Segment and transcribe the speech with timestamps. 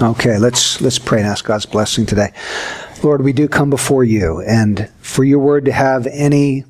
[0.00, 2.32] Okay, let's let's pray and ask God's blessing today.
[3.02, 6.64] Lord, we do come before you, and for your word to have any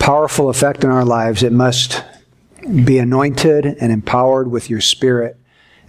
[0.00, 2.02] powerful effect in our lives, it must
[2.84, 5.36] be anointed and empowered with your spirit.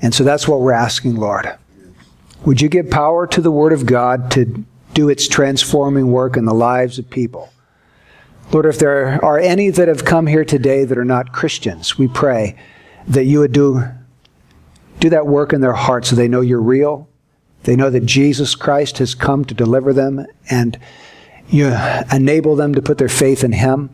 [0.03, 1.57] And so that's what we're asking, Lord.
[2.45, 6.45] Would you give power to the word of God to do its transforming work in
[6.45, 7.51] the lives of people?
[8.51, 12.07] Lord, if there are any that have come here today that are not Christians, we
[12.07, 12.55] pray
[13.07, 13.83] that you would do
[14.99, 17.09] do that work in their hearts so they know you're real.
[17.63, 20.79] They know that Jesus Christ has come to deliver them and
[21.49, 21.75] you
[22.11, 23.89] enable them to put their faith in Him.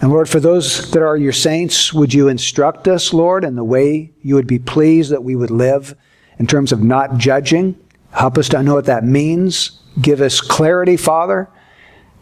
[0.00, 3.64] And Lord, for those that are your saints, would you instruct us, Lord, in the
[3.64, 5.94] way you would be pleased that we would live
[6.38, 7.76] in terms of not judging?
[8.12, 9.80] Help us to know what that means.
[10.00, 11.48] Give us clarity, Father.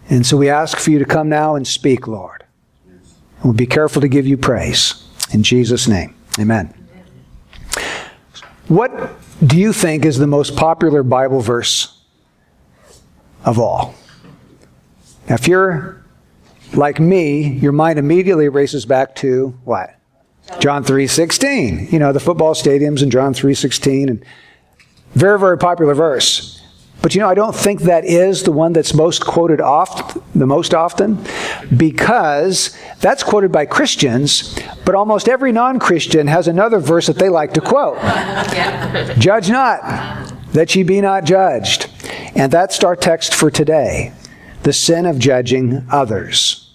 [0.08, 2.44] And so we ask for you to come now and speak, Lord.
[2.86, 5.06] And we'll be careful to give you praise.
[5.32, 6.79] In Jesus' name, amen.
[8.70, 12.00] What do you think is the most popular Bible verse
[13.44, 13.96] of all?
[15.28, 16.00] Now, if you're
[16.74, 19.96] like me, your mind immediately races back to what?
[20.60, 21.90] John 3:16.
[21.90, 24.24] You know, the football stadiums in John 3:16 and
[25.16, 26.59] very very popular verse.
[27.02, 30.46] But you know, I don't think that is the one that's most quoted oft, the
[30.46, 31.24] most often,
[31.74, 37.28] because that's quoted by Christians, but almost every non Christian has another verse that they
[37.28, 37.98] like to quote
[39.18, 39.80] Judge not,
[40.52, 41.88] that ye be not judged.
[42.34, 44.12] And that's our text for today
[44.62, 46.70] the sin of judging others.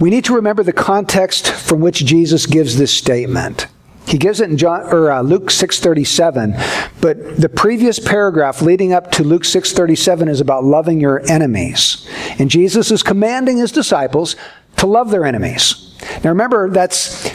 [0.00, 3.66] We need to remember the context from which Jesus gives this statement.
[4.06, 6.54] He gives it in John, or, uh, Luke 6:37,
[7.00, 12.06] but the previous paragraph leading up to Luke 6:37 is about loving your enemies.
[12.38, 14.36] And Jesus is commanding his disciples
[14.76, 15.94] to love their enemies.
[16.22, 17.30] Now remember that's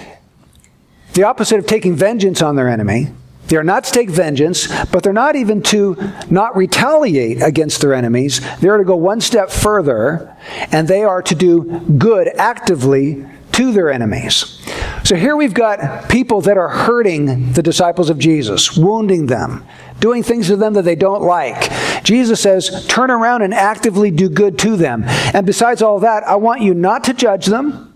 [1.13, 3.09] the opposite of taking vengeance on their enemy.
[3.47, 5.97] They are not to take vengeance, but they're not even to
[6.29, 8.41] not retaliate against their enemies.
[8.61, 10.35] They are to go one step further,
[10.71, 13.25] and they are to do good actively
[13.59, 14.57] to their enemies.
[15.03, 19.65] So here we've got people that are hurting the disciples of Jesus, wounding them,
[19.99, 21.69] doing things to them that they don't like.
[22.05, 25.03] Jesus says, turn around and actively do good to them.
[25.33, 27.93] And besides all that, I want you not to judge them.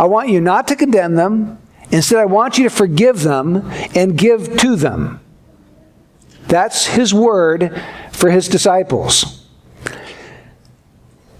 [0.00, 1.60] I want you not to condemn them.
[1.92, 5.20] Instead, I want you to forgive them and give to them.
[6.48, 9.46] That's his word for his disciples.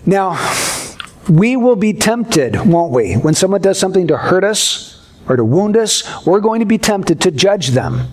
[0.06, 0.36] Now,
[1.28, 3.14] we will be tempted, won't we?
[3.14, 6.78] When someone does something to hurt us or to wound us, we're going to be
[6.78, 8.12] tempted to judge them.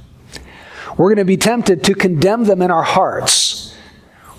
[0.97, 3.75] We're going to be tempted to condemn them in our hearts.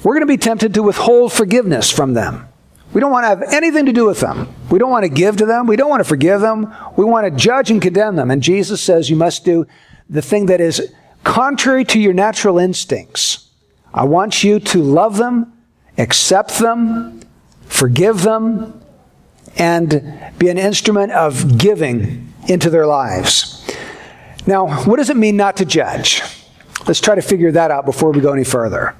[0.04, 2.46] We're going to be tempted to withhold forgiveness from them.
[2.92, 4.52] We don't want to have anything to do with them.
[4.70, 5.66] We don't want to give to them.
[5.66, 6.74] We don't want to forgive them.
[6.96, 8.30] We want to judge and condemn them.
[8.30, 9.66] And Jesus says you must do
[10.08, 10.92] the thing that is
[11.22, 13.48] contrary to your natural instincts.
[13.94, 15.52] I want you to love them,
[15.98, 17.20] accept them,
[17.70, 18.82] forgive them,
[19.56, 23.66] and be an instrument of giving into their lives.
[24.46, 26.22] Now, what does it mean not to judge?
[26.86, 28.94] Let's try to figure that out before we go any further.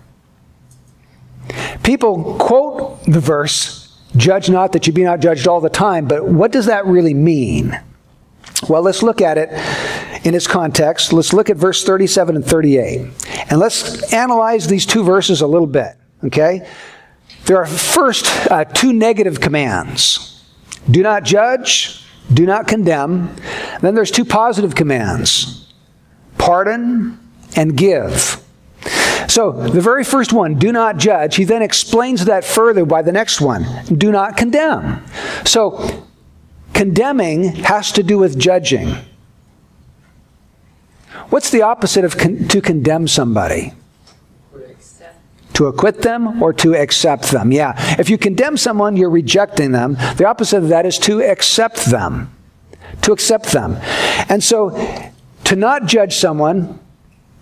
[1.82, 6.26] People quote the verse, judge not that you be not judged all the time, but
[6.26, 7.78] what does that really mean?
[8.68, 9.50] Well, let's look at it
[10.24, 11.12] in its context.
[11.12, 13.10] Let's look at verse 37 and 38.
[13.50, 16.68] And let's analyze these two verses a little bit, okay?
[17.50, 20.40] There are first uh, two negative commands
[20.88, 23.34] do not judge, do not condemn.
[23.80, 25.66] Then there's two positive commands
[26.38, 27.18] pardon
[27.56, 28.40] and give.
[29.26, 33.10] So, the very first one, do not judge, he then explains that further by the
[33.10, 35.04] next one, do not condemn.
[35.44, 36.06] So,
[36.72, 38.94] condemning has to do with judging.
[41.30, 43.72] What's the opposite of con- to condemn somebody?
[45.54, 47.52] To acquit them or to accept them.
[47.52, 47.74] Yeah.
[47.98, 49.94] If you condemn someone, you're rejecting them.
[50.16, 52.34] The opposite of that is to accept them.
[53.02, 53.76] To accept them.
[54.28, 54.70] And so,
[55.44, 56.78] to not judge someone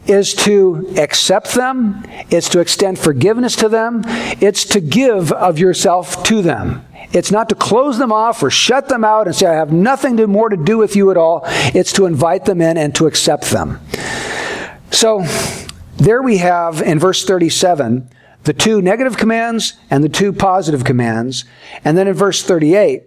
[0.06, 4.02] is to accept them, it's to extend forgiveness to them,
[4.40, 6.84] it's to give of yourself to them.
[7.12, 10.16] It's not to close them off or shut them out and say, I have nothing
[10.30, 11.42] more to do with you at all.
[11.46, 13.80] It's to invite them in and to accept them.
[14.90, 15.24] So,
[15.98, 18.10] there we have in verse 37
[18.44, 21.44] the two negative commands and the two positive commands.
[21.84, 23.02] And then in verse 38,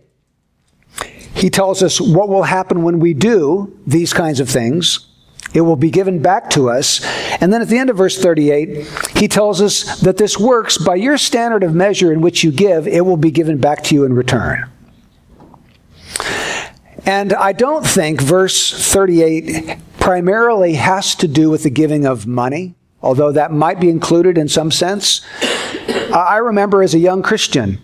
[1.34, 5.08] he tells us what will happen when we do these kinds of things.
[5.54, 7.04] It will be given back to us.
[7.42, 8.86] And then at the end of verse 38,
[9.18, 12.88] he tells us that this works by your standard of measure in which you give,
[12.88, 14.70] it will be given back to you in return.
[17.06, 22.76] And I don't think verse 38 primarily has to do with the giving of money,
[23.02, 25.22] although that might be included in some sense.
[26.14, 27.80] I remember as a young Christian,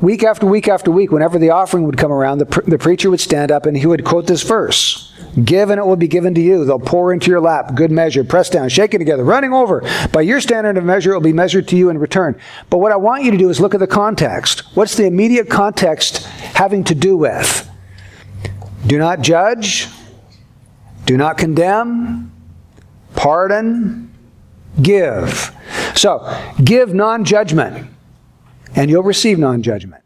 [0.00, 3.20] week after week after week, whenever the offering would come around, the, the preacher would
[3.20, 5.08] stand up and he would quote this verse
[5.44, 6.64] Give and it will be given to you.
[6.64, 7.74] They'll pour into your lap.
[7.74, 8.22] Good measure.
[8.22, 9.82] pressed down, shaken together, running over.
[10.12, 12.38] By your standard of measure, it will be measured to you in return.
[12.68, 14.60] But what I want you to do is look at the context.
[14.76, 17.68] What's the immediate context having to do with?
[18.86, 19.88] Do not judge.
[21.06, 22.31] Do not condemn.
[23.14, 24.12] Pardon.
[24.80, 25.54] Give.
[25.94, 26.26] So,
[26.62, 27.90] give non judgment,
[28.74, 30.02] and you'll receive non judgment.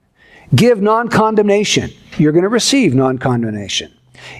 [0.55, 1.91] Give non condemnation.
[2.19, 3.93] You're going to receive non condemnation.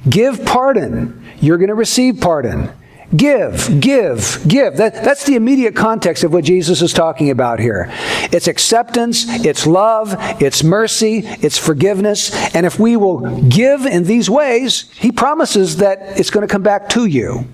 [0.09, 1.25] Give pardon.
[1.41, 2.73] You're going to receive pardon.
[3.15, 4.79] Give, give, give.
[4.79, 7.87] That, that's the immediate context of what Jesus is talking about here.
[8.33, 12.35] It's acceptance, it's love, it's mercy, it's forgiveness.
[12.53, 16.63] And if we will give in these ways, He promises that it's going to come
[16.63, 17.47] back to you.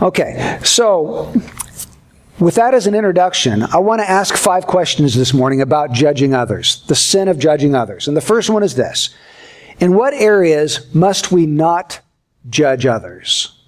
[0.00, 1.32] Okay, so
[2.38, 6.34] with that as an introduction, I want to ask five questions this morning about judging
[6.34, 8.08] others, the sin of judging others.
[8.08, 9.14] And the first one is this
[9.78, 12.00] In what areas must we not
[12.48, 13.58] judge others?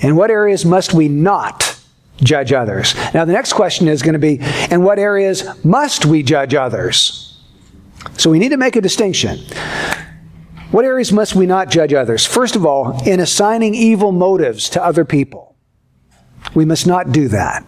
[0.00, 1.80] In what areas must we not
[2.18, 2.94] judge others?
[3.14, 4.38] Now, the next question is going to be
[4.70, 7.40] In what areas must we judge others?
[8.18, 9.40] So we need to make a distinction.
[10.74, 12.26] What areas must we not judge others?
[12.26, 15.54] First of all, in assigning evil motives to other people.
[16.52, 17.64] We must not do that.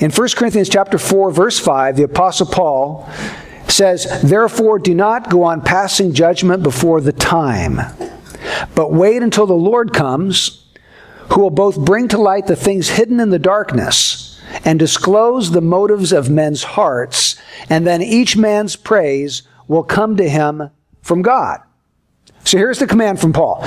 [0.00, 3.08] In 1 Corinthians chapter 4 verse 5, the apostle Paul
[3.68, 7.80] says, "Therefore do not go on passing judgment before the time,
[8.74, 10.64] but wait until the Lord comes,
[11.28, 15.60] who will both bring to light the things hidden in the darkness and disclose the
[15.60, 17.36] motives of men's hearts,
[17.70, 20.70] and then each man's praise will come to him
[21.02, 21.60] from God."
[22.44, 23.66] So here's the command from Paul.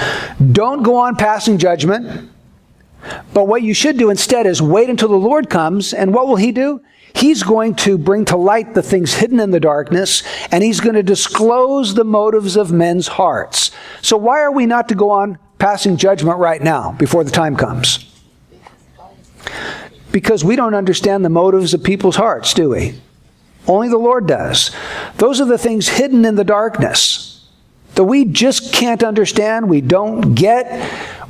[0.51, 2.29] Don't go on passing judgment
[3.33, 6.35] but what you should do instead is wait until the Lord comes, and what will
[6.35, 6.81] He do?
[7.13, 10.95] He's going to bring to light the things hidden in the darkness, and He's going
[10.95, 13.71] to disclose the motives of men's hearts.
[14.01, 17.55] So, why are we not to go on passing judgment right now before the time
[17.55, 18.11] comes?
[20.11, 22.99] Because we don't understand the motives of people's hearts, do we?
[23.67, 24.71] Only the Lord does.
[25.17, 27.24] Those are the things hidden in the darkness
[27.95, 30.65] that we just can't understand, we don't get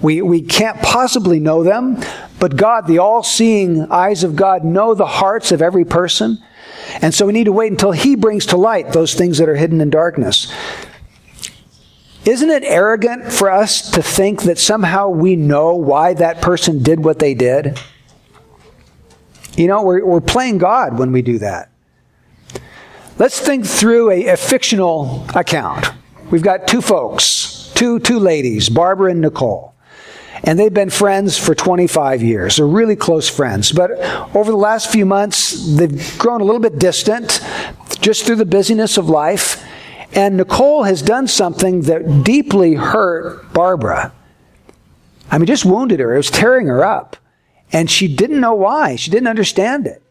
[0.01, 2.00] we, we can't possibly know them,
[2.39, 6.38] but God, the all seeing eyes of God, know the hearts of every person.
[7.01, 9.56] And so we need to wait until He brings to light those things that are
[9.56, 10.53] hidden in darkness.
[12.25, 17.03] Isn't it arrogant for us to think that somehow we know why that person did
[17.03, 17.79] what they did?
[19.56, 21.71] You know, we're, we're playing God when we do that.
[23.17, 25.88] Let's think through a, a fictional account.
[26.31, 29.75] We've got two folks, two, two ladies, Barbara and Nicole.
[30.44, 32.57] And they've been friends for 25 years.
[32.57, 33.72] They're really close friends.
[33.72, 33.92] But
[34.36, 37.42] over the last few months, they've grown a little bit distant
[38.01, 39.63] just through the busyness of life.
[40.13, 44.13] And Nicole has done something that deeply hurt Barbara.
[45.31, 46.13] I mean, just wounded her.
[46.13, 47.18] It was tearing her up.
[47.72, 48.95] And she didn't know why.
[48.95, 50.01] She didn't understand it.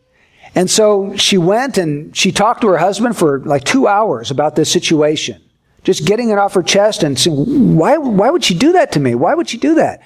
[0.54, 4.56] And so she went and she talked to her husband for like two hours about
[4.56, 5.40] this situation.
[5.84, 9.00] Just getting it off her chest and saying, why, why would she do that to
[9.00, 9.14] me?
[9.14, 10.02] Why would she do that?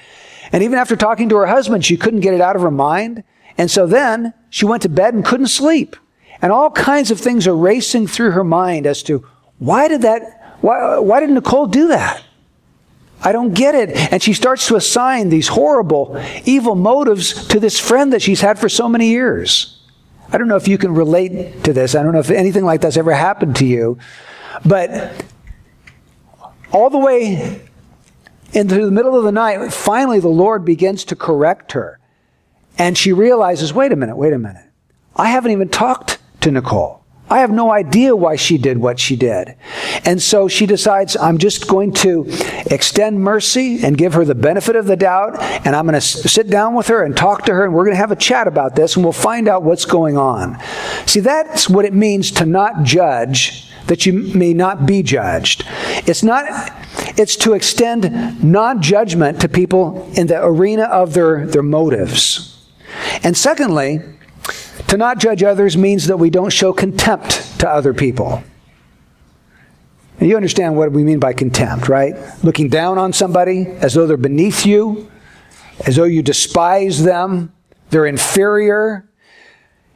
[0.52, 3.22] And even after talking to her husband, she couldn't get it out of her mind.
[3.56, 5.96] And so then she went to bed and couldn't sleep.
[6.42, 9.26] And all kinds of things are racing through her mind as to
[9.58, 12.22] why did that, why, why did Nicole do that?
[13.20, 14.12] I don't get it.
[14.12, 18.58] And she starts to assign these horrible, evil motives to this friend that she's had
[18.58, 19.80] for so many years.
[20.30, 21.94] I don't know if you can relate to this.
[21.94, 23.98] I don't know if anything like that's ever happened to you.
[24.64, 25.24] But
[26.72, 27.62] all the way
[28.52, 31.98] into the middle of the night, finally the Lord begins to correct her.
[32.76, 34.64] And she realizes wait a minute, wait a minute.
[35.16, 36.97] I haven't even talked to Nicole.
[37.30, 39.54] I have no idea why she did what she did.
[40.04, 42.26] And so she decides, I'm just going to
[42.66, 45.40] extend mercy and give her the benefit of the doubt.
[45.40, 47.64] And I'm going to sit down with her and talk to her.
[47.64, 50.16] And we're going to have a chat about this and we'll find out what's going
[50.16, 50.58] on.
[51.06, 55.64] See, that's what it means to not judge that you may not be judged.
[56.06, 56.44] It's not
[57.18, 62.66] it's to extend non-judgment to people in the arena of their, their motives.
[63.22, 64.00] And secondly,
[64.88, 68.42] to not judge others means that we don't show contempt to other people.
[70.18, 72.14] And you understand what we mean by contempt, right?
[72.42, 75.10] Looking down on somebody as though they're beneath you,
[75.86, 77.52] as though you despise them,
[77.90, 79.08] they're inferior.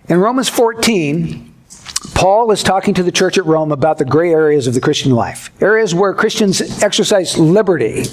[0.08, 1.52] In Romans 14,
[2.14, 5.12] Paul is talking to the church at Rome about the gray areas of the Christian
[5.12, 8.04] life, areas where Christians exercise liberty.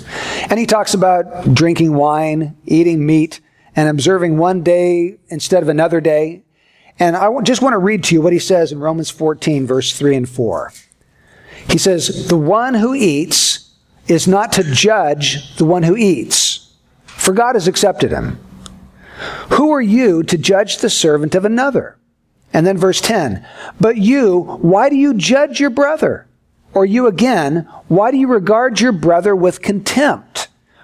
[0.49, 3.41] And he talks about drinking wine, eating meat,
[3.75, 6.43] and observing one day instead of another day.
[6.99, 9.97] And I just want to read to you what he says in Romans 14, verse
[9.97, 10.73] 3 and 4.
[11.69, 13.71] He says, The one who eats
[14.07, 16.75] is not to judge the one who eats,
[17.05, 18.39] for God has accepted him.
[19.51, 21.97] Who are you to judge the servant of another?
[22.53, 23.45] And then verse 10
[23.79, 26.27] But you, why do you judge your brother?
[26.73, 30.28] Or you again, why do you regard your brother with contempt?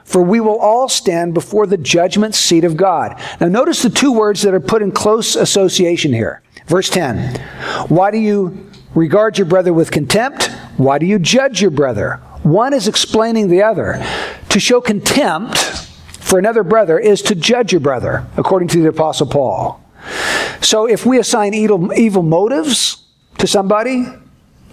[0.05, 3.19] For we will all stand before the judgment seat of God.
[3.41, 6.41] Now, notice the two words that are put in close association here.
[6.67, 7.37] Verse 10
[7.89, 10.51] Why do you regard your brother with contempt?
[10.77, 12.21] Why do you judge your brother?
[12.43, 14.05] One is explaining the other.
[14.49, 19.27] To show contempt for another brother is to judge your brother, according to the Apostle
[19.27, 19.83] Paul.
[20.61, 23.03] So if we assign evil, evil motives
[23.39, 24.05] to somebody,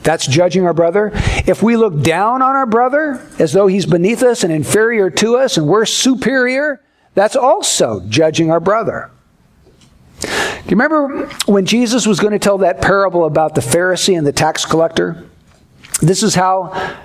[0.02, 1.10] that's judging our brother.
[1.46, 5.36] If we look down on our brother as though he's beneath us and inferior to
[5.36, 6.82] us and we're superior,
[7.14, 9.10] that's also judging our brother.
[10.20, 10.28] Do
[10.68, 14.32] you remember when Jesus was going to tell that parable about the Pharisee and the
[14.32, 15.28] tax collector?
[16.00, 16.96] This is how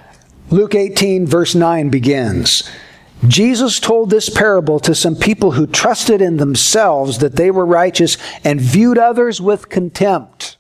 [0.50, 2.70] Luke 18, verse 9 begins.
[3.28, 8.18] Jesus told this parable to some people who trusted in themselves that they were righteous
[8.44, 10.57] and viewed others with contempt.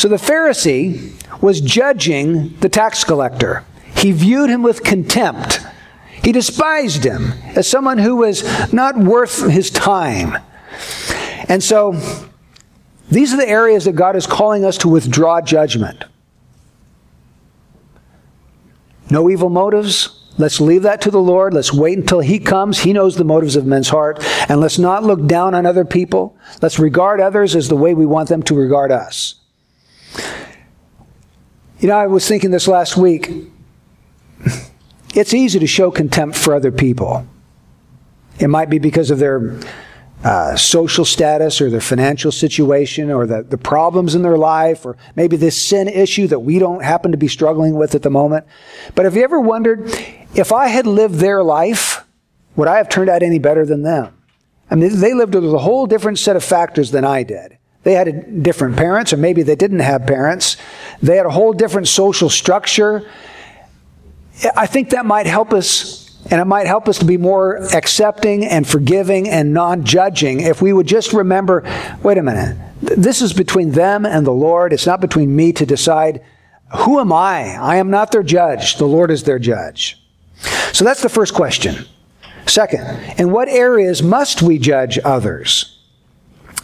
[0.00, 3.66] So the Pharisee was judging the tax collector.
[3.98, 5.60] He viewed him with contempt.
[6.24, 10.42] He despised him as someone who was not worth his time.
[11.50, 12.00] And so
[13.10, 16.06] these are the areas that God is calling us to withdraw judgment.
[19.10, 21.52] No evil motives, Let's leave that to the Lord.
[21.52, 22.78] Let's wait until He comes.
[22.78, 24.24] He knows the motives of men's heart.
[24.48, 26.38] And let's not look down on other people.
[26.62, 29.39] Let's regard others as the way we want them to regard us.
[31.80, 33.32] You know, I was thinking this last week.
[35.14, 37.26] It's easy to show contempt for other people.
[38.38, 39.58] It might be because of their
[40.22, 44.98] uh, social status or their financial situation or the, the problems in their life or
[45.16, 48.46] maybe this sin issue that we don't happen to be struggling with at the moment.
[48.94, 49.90] But have you ever wondered
[50.34, 52.04] if I had lived their life,
[52.56, 54.14] would I have turned out any better than them?
[54.70, 57.56] I mean, they lived with a whole different set of factors than I did.
[57.82, 60.56] They had different parents, or maybe they didn't have parents.
[61.02, 63.08] They had a whole different social structure.
[64.56, 68.44] I think that might help us and it might help us to be more accepting
[68.44, 71.62] and forgiving and non judging if we would just remember
[72.02, 74.72] wait a minute, this is between them and the Lord.
[74.72, 76.22] It's not between me to decide
[76.76, 77.56] who am I?
[77.56, 78.76] I am not their judge.
[78.76, 80.00] The Lord is their judge.
[80.72, 81.84] So that's the first question.
[82.46, 82.80] Second,
[83.18, 85.79] in what areas must we judge others?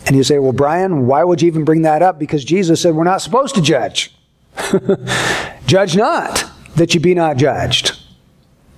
[0.06, 2.18] And you say, well, Brian, why would you even bring that up?
[2.18, 4.14] Because Jesus said we're not supposed to judge.
[5.66, 6.44] judge not,
[6.76, 7.98] that you be not judged.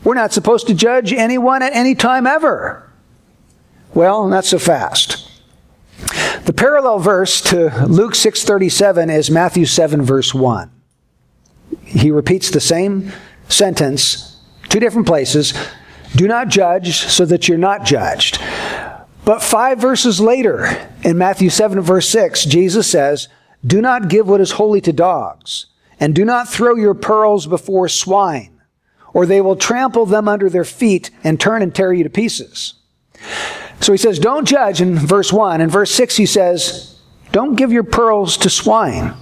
[0.04, 2.90] We're not supposed to judge anyone at any time ever.
[3.94, 5.28] Well, not so fast.
[6.44, 10.70] The parallel verse to Luke 6:37 is Matthew 7 verse 1.
[11.82, 13.12] He repeats the same
[13.48, 14.36] sentence
[14.68, 15.52] two different places.
[16.16, 18.38] Do not judge so that you're not judged.
[19.28, 23.28] But 5 verses later in Matthew 7 verse 6, Jesus says,
[23.66, 25.66] "Do not give what is holy to dogs,
[26.00, 28.58] and do not throw your pearls before swine."
[29.12, 32.74] or they will trample them under their feet and turn and tear you to pieces.
[33.80, 35.60] So he says, Don't judge in verse 1.
[35.60, 37.00] In verse 6, he says,
[37.32, 39.14] Don't give your pearls to swine.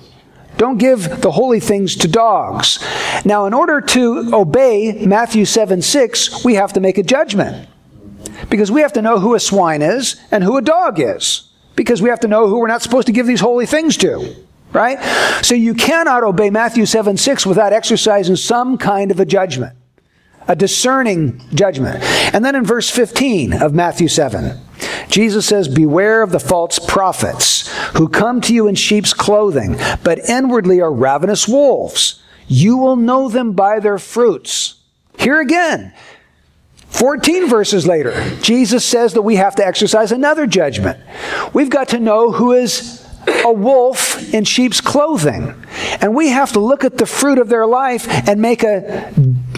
[0.57, 2.79] Don't give the holy things to dogs.
[3.25, 7.69] Now, in order to obey Matthew 7 6, we have to make a judgment.
[8.49, 11.51] Because we have to know who a swine is and who a dog is.
[11.75, 14.35] Because we have to know who we're not supposed to give these holy things to.
[14.73, 14.99] Right?
[15.43, 19.77] So you cannot obey Matthew 7 6 without exercising some kind of a judgment,
[20.49, 22.03] a discerning judgment.
[22.35, 24.59] And then in verse 15 of Matthew 7,
[25.09, 30.19] Jesus says, Beware of the false prophets who come to you in sheep's clothing, but
[30.19, 32.21] inwardly are ravenous wolves.
[32.49, 34.75] You will know them by their fruits.
[35.19, 35.95] Here again,
[36.89, 40.99] 14 verses later, Jesus says that we have to exercise another judgment.
[41.53, 43.07] We've got to know who is
[43.45, 45.55] a wolf in sheep's clothing.
[46.01, 49.13] And we have to look at the fruit of their life and make a,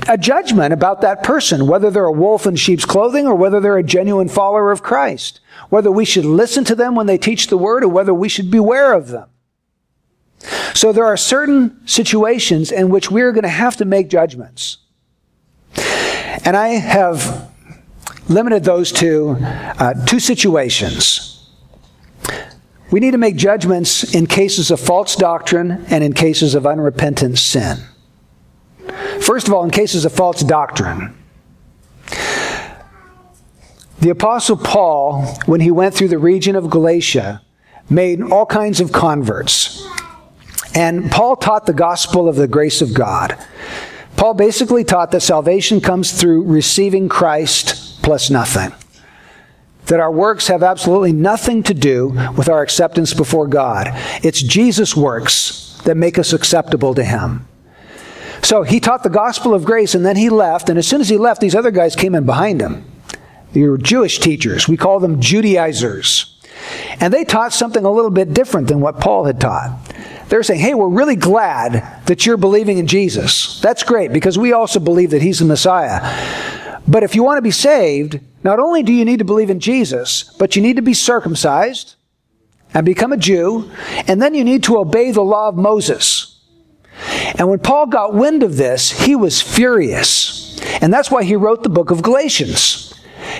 [0.08, 3.78] a judgment about that person, whether they're a wolf in sheep's clothing or whether they're
[3.78, 5.40] a genuine follower of Christ.
[5.68, 8.50] Whether we should listen to them when they teach the word or whether we should
[8.50, 9.28] beware of them.
[10.74, 14.78] So there are certain situations in which we're going to have to make judgments.
[16.44, 17.50] And I have
[18.28, 21.28] limited those to uh, two situations
[22.90, 27.38] We need to make judgments in cases of false doctrine and in cases of unrepentant
[27.38, 27.78] sin.
[29.20, 31.14] First of all, in cases of false doctrine.
[34.00, 37.42] The Apostle Paul, when he went through the region of Galatia,
[37.90, 39.86] made all kinds of converts.
[40.74, 43.36] And Paul taught the gospel of the grace of God.
[44.18, 48.74] Paul basically taught that salvation comes through receiving Christ plus nothing.
[49.86, 53.88] That our works have absolutely nothing to do with our acceptance before God.
[54.24, 57.46] It's Jesus' works that make us acceptable to Him.
[58.42, 60.68] So he taught the gospel of grace and then he left.
[60.68, 62.84] And as soon as he left, these other guys came in behind him.
[63.52, 64.68] They were Jewish teachers.
[64.68, 66.37] We call them Judaizers.
[67.00, 69.78] And they taught something a little bit different than what Paul had taught.
[70.28, 73.60] They're saying, hey, we're really glad that you're believing in Jesus.
[73.60, 76.00] That's great because we also believe that he's the Messiah.
[76.86, 79.60] But if you want to be saved, not only do you need to believe in
[79.60, 81.94] Jesus, but you need to be circumcised
[82.74, 83.70] and become a Jew,
[84.06, 86.40] and then you need to obey the law of Moses.
[87.38, 90.60] And when Paul got wind of this, he was furious.
[90.82, 92.94] And that's why he wrote the book of Galatians.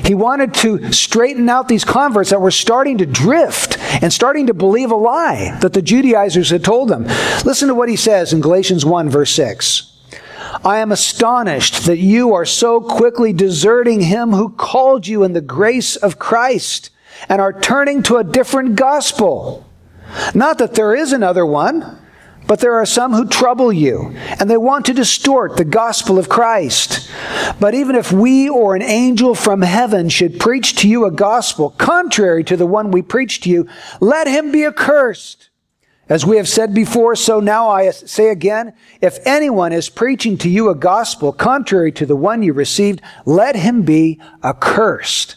[0.05, 4.55] He wanted to straighten out these converts that were starting to drift and starting to
[4.55, 7.05] believe a lie that the Judaizers had told them.
[7.45, 9.93] Listen to what he says in Galatians 1, verse 6.
[10.65, 15.41] I am astonished that you are so quickly deserting him who called you in the
[15.41, 16.91] grace of Christ
[17.29, 19.67] and are turning to a different gospel.
[20.35, 21.98] Not that there is another one.
[22.49, 26.31] But there are some who trouble you, and they want to distort the gospel of
[26.31, 27.09] Christ.
[27.61, 31.71] But even if we or an angel from heaven should preach to you a gospel
[31.71, 33.69] contrary to the one we preach to you,
[34.01, 35.51] let him be accursed.
[36.09, 40.49] As we have said before, so now I say again, if anyone is preaching to
[40.49, 45.37] you a gospel contrary to the one you received, let him be accursed.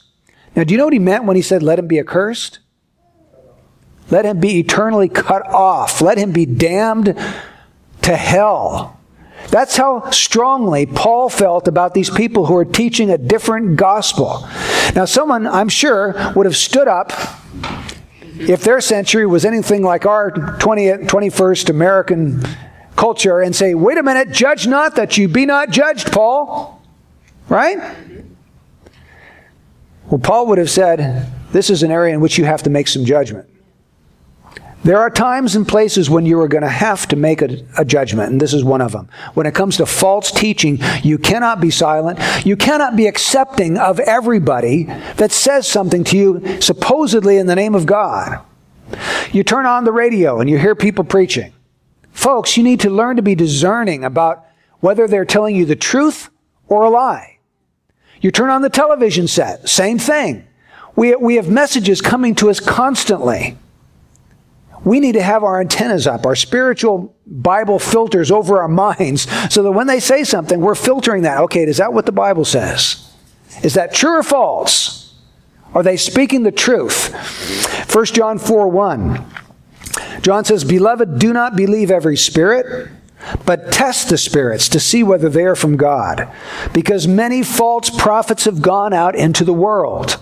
[0.56, 2.60] Now, do you know what he meant when he said, let him be accursed?
[4.12, 6.02] Let him be eternally cut off.
[6.02, 7.18] Let him be damned
[8.04, 9.00] to hell.
[9.50, 14.48] That's how strongly Paul felt about these people who are teaching a different gospel.
[14.96, 17.12] Now, someone, I'm sure, would have stood up
[18.40, 22.44] if their century was anything like our 20th, 21st American
[22.96, 26.82] culture and say, wait a minute, judge not that you be not judged, Paul.
[27.50, 27.78] Right?
[30.08, 32.88] Well, Paul would have said, this is an area in which you have to make
[32.88, 33.51] some judgment.
[34.84, 37.86] There are times and places when you are going to have to make a, a,
[37.86, 39.10] judgment, and this is one of them.
[39.36, 42.20] When it comes to false teaching, you cannot be silent.
[42.46, 44.86] You cannot be accepting of everybody
[45.18, 48.40] that says something to you supposedly in the name of God.
[49.32, 51.54] You turn on the radio and you hear people preaching.
[52.12, 54.46] Folks, you need to learn to be discerning about
[54.80, 56.30] whether they're telling you the truth
[56.68, 57.38] or a lie.
[58.20, 60.48] You turn on the television set, same thing.
[60.96, 63.58] We, we have messages coming to us constantly
[64.84, 69.64] we need to have our antennas up, our spiritual Bible filters over our minds, so
[69.64, 71.40] that when they say something, we're filtering that.
[71.42, 73.12] Okay, is that what the Bible says?
[73.64, 75.16] Is that true or false?
[75.74, 77.14] Are they speaking the truth?
[77.94, 79.26] 1 John 4 1.
[80.22, 82.90] John says, Beloved, do not believe every spirit,
[83.46, 86.32] but test the spirits to see whether they are from God,
[86.74, 90.22] because many false prophets have gone out into the world.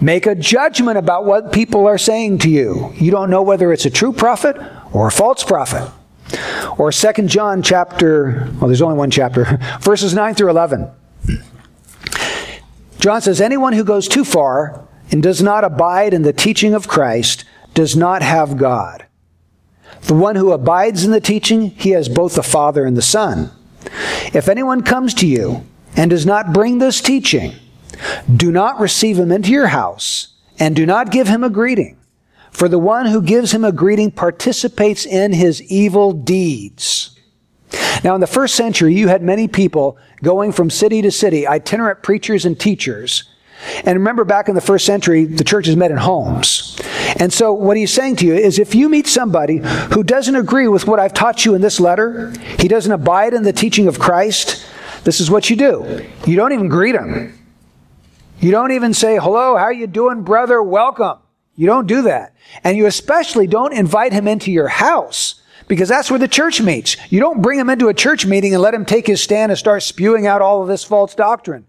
[0.00, 2.92] Make a judgment about what people are saying to you.
[2.96, 4.56] You don't know whether it's a true prophet
[4.92, 5.90] or a false prophet.
[6.78, 10.90] Or 2 John chapter, well, there's only one chapter, verses 9 through 11.
[12.98, 16.88] John says, Anyone who goes too far and does not abide in the teaching of
[16.88, 19.06] Christ does not have God.
[20.02, 23.50] The one who abides in the teaching, he has both the Father and the Son.
[24.32, 27.52] If anyone comes to you and does not bring this teaching,
[28.34, 30.28] do not receive him into your house,
[30.58, 31.98] and do not give him a greeting.
[32.50, 37.18] For the one who gives him a greeting participates in his evil deeds.
[38.04, 42.02] Now, in the first century, you had many people going from city to city, itinerant
[42.02, 43.24] preachers and teachers.
[43.84, 46.78] And remember, back in the first century, the churches met in homes.
[47.16, 49.58] And so, what he's saying to you is if you meet somebody
[49.92, 53.42] who doesn't agree with what I've taught you in this letter, he doesn't abide in
[53.42, 54.66] the teaching of Christ,
[55.04, 56.06] this is what you do.
[56.26, 57.38] You don't even greet him.
[58.40, 60.62] You don't even say, hello, how you doing, brother?
[60.62, 61.18] Welcome.
[61.56, 62.34] You don't do that.
[62.62, 66.96] And you especially don't invite him into your house because that's where the church meets.
[67.10, 69.58] You don't bring him into a church meeting and let him take his stand and
[69.58, 71.66] start spewing out all of this false doctrine.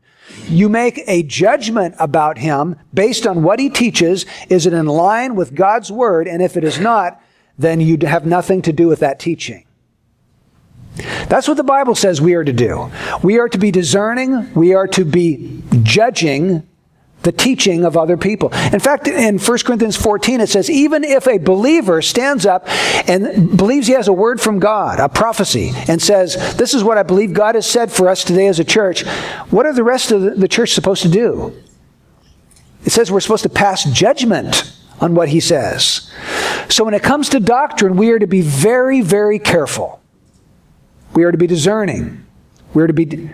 [0.47, 4.25] You make a judgment about him based on what he teaches.
[4.49, 6.27] Is it in line with God's word?
[6.27, 7.21] And if it is not,
[7.57, 9.64] then you have nothing to do with that teaching.
[11.27, 12.91] That's what the Bible says we are to do.
[13.23, 16.67] We are to be discerning, we are to be judging
[17.25, 18.53] the teaching of other people.
[18.71, 22.67] In fact, in 1 Corinthians 14, it says, even if a believer stands up
[23.09, 26.99] and believes he has a word from God, a prophecy, and says, This is what
[26.99, 29.05] I believe God has said for us today as a church,
[29.49, 31.59] what are the rest of the church supposed to do?
[32.85, 36.11] It says we're supposed to pass judgment on what he says.
[36.69, 39.99] So when it comes to doctrine, we are to be very, very careful.
[41.15, 42.25] We are to be discerning.
[42.73, 43.29] We are to be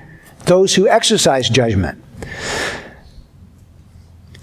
[0.45, 2.03] those who exercise judgment.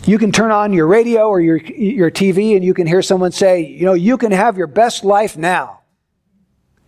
[0.05, 3.31] You can turn on your radio or your, your TV and you can hear someone
[3.31, 5.83] say, you know, you can have your best life now.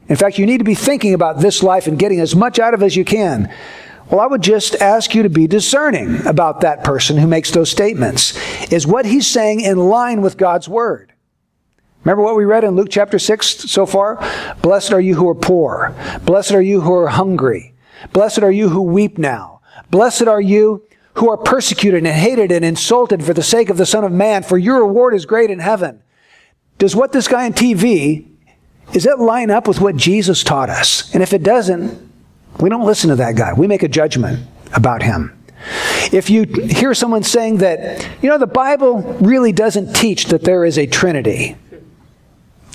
[0.08, 2.74] In fact, you need to be thinking about this life and getting as much out
[2.74, 3.52] of it as you can.
[4.10, 7.70] Well, I would just ask you to be discerning about that person who makes those
[7.70, 8.36] statements.
[8.72, 11.09] Is what he's saying in line with God's word?
[12.04, 14.16] Remember what we read in Luke chapter 6 so far?
[14.62, 15.94] Blessed are you who are poor.
[16.24, 17.74] Blessed are you who are hungry.
[18.12, 19.60] Blessed are you who weep now.
[19.90, 20.82] Blessed are you
[21.14, 24.42] who are persecuted and hated and insulted for the sake of the Son of Man,
[24.42, 26.02] for your reward is great in heaven.
[26.78, 28.26] Does what this guy on TV,
[28.94, 31.12] is that line up with what Jesus taught us?
[31.12, 32.10] And if it doesn't,
[32.58, 33.52] we don't listen to that guy.
[33.52, 35.36] We make a judgment about him.
[36.12, 40.64] If you hear someone saying that, you know, the Bible really doesn't teach that there
[40.64, 41.56] is a Trinity,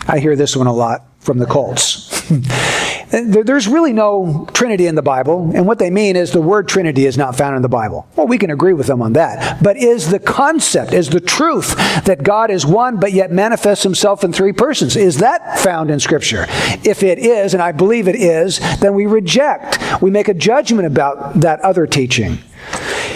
[0.07, 2.11] I hear this one a lot from the cults.
[3.11, 7.05] There's really no Trinity in the Bible, and what they mean is the word Trinity
[7.05, 8.07] is not found in the Bible.
[8.15, 9.63] Well, we can agree with them on that.
[9.63, 14.23] But is the concept, is the truth that God is one but yet manifests himself
[14.23, 16.45] in three persons, is that found in Scripture?
[16.83, 20.87] If it is, and I believe it is, then we reject, we make a judgment
[20.87, 22.39] about that other teaching.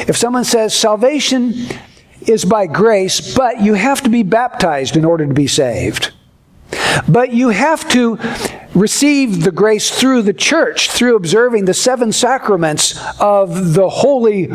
[0.08, 1.54] If someone says salvation
[2.22, 6.14] is by grace, but you have to be baptized in order to be saved.
[7.08, 8.20] But you have to
[8.74, 14.48] receive the grace through the church, through observing the seven sacraments of the Holy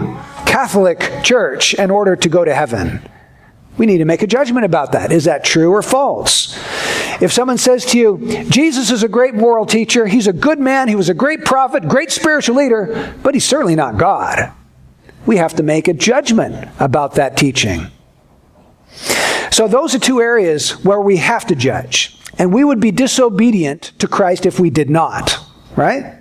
[0.47, 3.09] Catholic Church in order to go to heaven.
[3.77, 5.11] We need to make a judgment about that.
[5.11, 6.57] Is that true or false?
[7.21, 10.89] If someone says to you, Jesus is a great moral teacher, he's a good man,
[10.89, 14.53] he was a great prophet, great spiritual leader, but he's certainly not God,
[15.27, 17.87] we have to make a judgment about that teaching.
[19.55, 22.19] So, those are two areas where we have to judge.
[22.39, 25.39] And we would be disobedient to Christ if we did not,
[25.77, 26.17] right?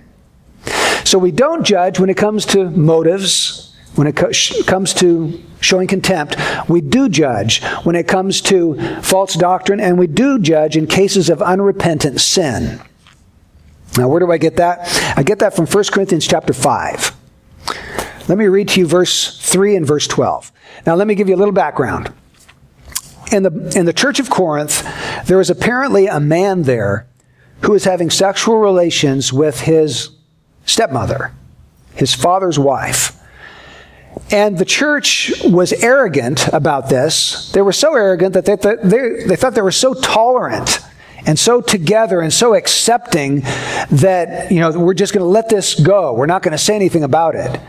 [1.02, 4.30] So we don't judge when it comes to motives, when it co-
[4.68, 6.36] comes to showing contempt.
[6.68, 11.28] We do judge when it comes to false doctrine, and we do judge in cases
[11.28, 12.80] of unrepentant sin.
[13.98, 14.86] Now, where do I get that?
[15.16, 17.16] I get that from 1 Corinthians chapter 5.
[18.28, 20.52] Let me read to you verse 3 and verse 12.
[20.86, 22.12] Now, let me give you a little background
[23.32, 24.86] in the, in the church of Corinth,
[25.26, 27.06] there was apparently a man there
[27.62, 30.10] who was having sexual relations with his
[30.66, 31.32] stepmother,
[31.94, 33.18] his father's wife.
[34.30, 37.50] And the church was arrogant about this.
[37.52, 40.78] They were so arrogant that they, th- they, they thought they were so tolerant
[41.26, 43.40] and so together and so accepting
[43.90, 46.12] that, you know, we're just going to let this go.
[46.12, 47.60] We're not going to say anything about it.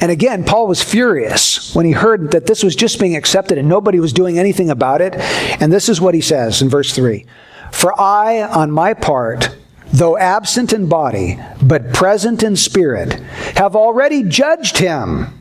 [0.00, 3.68] And again, Paul was furious when he heard that this was just being accepted and
[3.68, 5.14] nobody was doing anything about it.
[5.60, 7.26] And this is what he says in verse 3
[7.70, 9.56] For I, on my part,
[9.92, 13.14] though absent in body, but present in spirit,
[13.56, 15.36] have already judged him.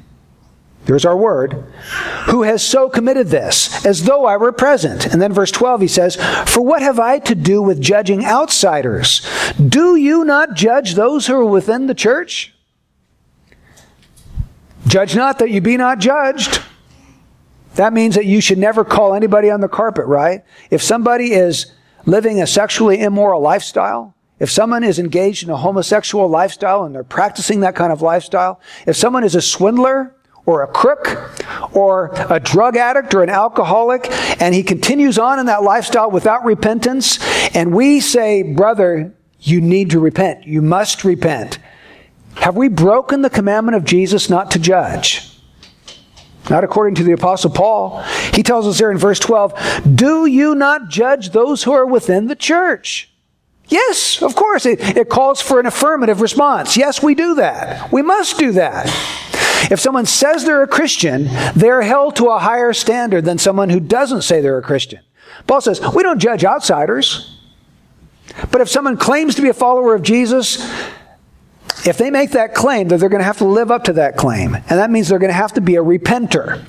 [0.86, 1.54] There's our word.
[2.30, 5.06] Who has so committed this, as though I were present.
[5.06, 6.16] And then verse 12 he says,
[6.48, 9.22] For what have I to do with judging outsiders?
[9.56, 12.54] Do you not judge those who are within the church?
[14.90, 16.64] Judge not that you be not judged.
[17.76, 20.44] That means that you should never call anybody on the carpet, right?
[20.72, 21.72] If somebody is
[22.08, 27.04] living a sexually immoral lifestyle, if someone is engaged in a homosexual lifestyle and they're
[27.04, 30.16] practicing that kind of lifestyle, if someone is a swindler
[30.48, 31.40] or a crook
[31.72, 34.08] or a drug addict or an alcoholic
[34.42, 37.20] and he continues on in that lifestyle without repentance,
[37.56, 40.48] and we say, brother, you need to repent.
[40.48, 41.60] You must repent.
[42.36, 45.26] Have we broken the commandment of Jesus not to judge?
[46.50, 48.02] Not according to the Apostle Paul.
[48.34, 52.28] He tells us there in verse 12, Do you not judge those who are within
[52.28, 53.12] the church?
[53.68, 54.66] Yes, of course.
[54.66, 56.76] It, it calls for an affirmative response.
[56.76, 57.92] Yes, we do that.
[57.92, 58.88] We must do that.
[59.70, 63.80] If someone says they're a Christian, they're held to a higher standard than someone who
[63.80, 65.02] doesn't say they're a Christian.
[65.46, 67.36] Paul says, We don't judge outsiders.
[68.52, 70.68] But if someone claims to be a follower of Jesus,
[71.86, 74.18] if they make that claim, that they're going to have to live up to that
[74.18, 74.56] claim.
[74.56, 76.66] And that means they're going to have to be a repenter.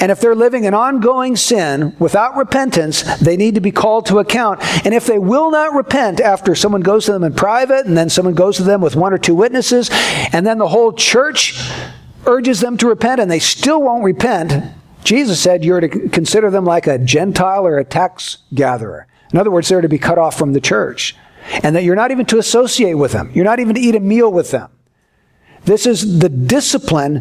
[0.00, 4.18] And if they're living in ongoing sin without repentance, they need to be called to
[4.18, 4.60] account.
[4.84, 8.10] And if they will not repent after someone goes to them in private, and then
[8.10, 9.88] someone goes to them with one or two witnesses,
[10.32, 11.60] and then the whole church
[12.26, 14.52] urges them to repent and they still won't repent,
[15.04, 19.06] Jesus said you're to consider them like a Gentile or a tax gatherer.
[19.32, 21.16] In other words, they're to be cut off from the church.
[21.62, 23.30] And that you're not even to associate with them.
[23.34, 24.70] You're not even to eat a meal with them.
[25.64, 27.14] This is the discipline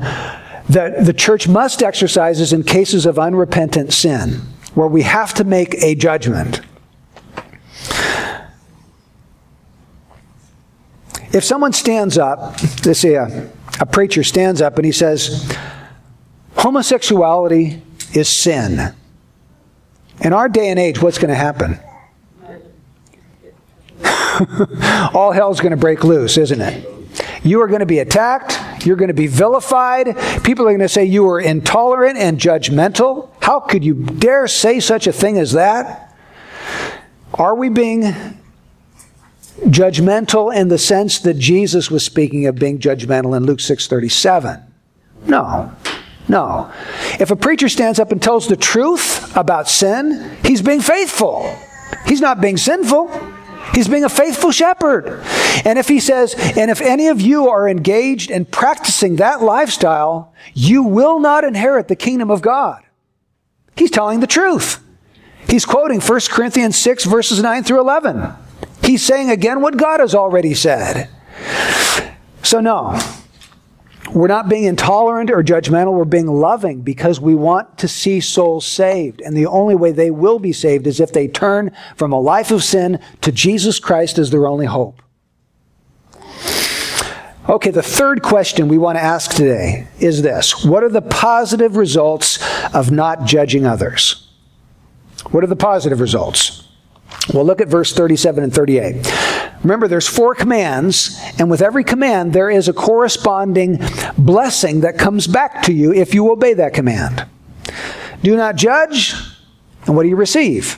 [0.69, 4.41] that the church must exercise in cases of unrepentant sin,
[4.73, 6.61] where we have to make a judgment.
[11.33, 15.55] If someone stands up, let's say a, a preacher stands up and he says,
[16.57, 17.81] homosexuality
[18.13, 18.93] is sin.
[20.21, 21.79] In our day and age, what's going to happen?
[25.13, 26.87] All hell's going to break loose, isn't it?
[27.43, 28.85] You are going to be attacked.
[28.85, 30.15] You're going to be vilified.
[30.43, 33.29] People are going to say you are intolerant and judgmental.
[33.41, 36.15] How could you dare say such a thing as that?
[37.33, 38.03] Are we being
[39.65, 44.63] judgmental in the sense that Jesus was speaking of being judgmental in Luke 6:37?
[45.25, 45.71] No.
[46.27, 46.71] No.
[47.19, 51.53] If a preacher stands up and tells the truth about sin, he's being faithful.
[52.05, 53.11] He's not being sinful.
[53.73, 55.23] He's being a faithful shepherd.
[55.65, 60.33] And if he says, and if any of you are engaged in practicing that lifestyle,
[60.53, 62.83] you will not inherit the kingdom of God.
[63.75, 64.83] He's telling the truth.
[65.47, 68.33] He's quoting 1 Corinthians 6, verses 9 through 11.
[68.83, 71.09] He's saying again what God has already said.
[72.43, 72.99] So, no,
[74.13, 75.93] we're not being intolerant or judgmental.
[75.93, 79.21] We're being loving because we want to see souls saved.
[79.21, 82.51] And the only way they will be saved is if they turn from a life
[82.51, 85.01] of sin to Jesus Christ as their only hope.
[87.49, 91.75] Okay, the third question we want to ask today is this What are the positive
[91.75, 92.39] results
[92.73, 94.27] of not judging others?
[95.31, 96.67] What are the positive results?
[97.33, 99.40] Well, look at verse 37 and 38.
[99.63, 103.79] Remember, there's four commands, and with every command, there is a corresponding
[104.17, 107.27] blessing that comes back to you if you obey that command.
[108.23, 109.13] Do not judge,
[109.85, 110.77] and what do you receive?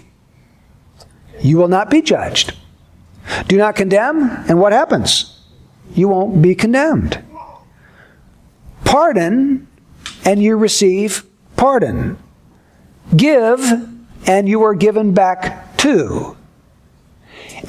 [1.39, 2.55] You will not be judged.
[3.47, 5.41] Do not condemn, and what happens?
[5.95, 7.23] You won't be condemned.
[8.83, 9.67] Pardon,
[10.25, 11.23] and you receive
[11.55, 12.17] pardon.
[13.15, 13.59] Give,
[14.27, 16.35] and you are given back to.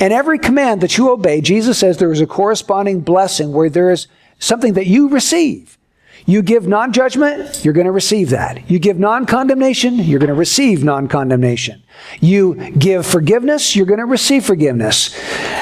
[0.01, 3.91] And every command that you obey, Jesus says there is a corresponding blessing where there
[3.91, 5.79] is something that you receive.
[6.27, 8.71] You give non judgment, you're going to receive that.
[8.71, 11.83] You give non condemnation, you're going to receive non condemnation.
[12.21, 15.15] You give forgiveness, you're going to receive forgiveness.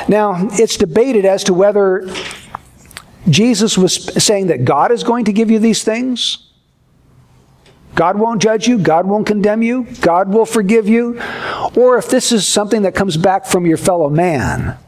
[0.08, 2.08] Now, it's debated as to whether
[3.28, 6.51] Jesus was saying that God is going to give you these things
[7.94, 11.20] God won't judge you, God won't condemn you, God will forgive you.
[11.76, 14.78] Or if this is something that comes back from your fellow man,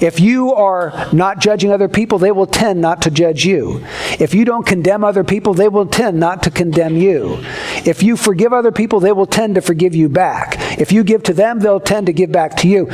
[0.00, 3.84] if you are not judging other people, they will tend not to judge you.
[4.18, 7.38] If you don't condemn other people, they will tend not to condemn you.
[7.86, 10.56] If you forgive other people, they will tend to forgive you back.
[10.80, 12.90] If you give to them, they'll tend to give back to you.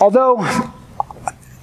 [0.00, 0.46] Although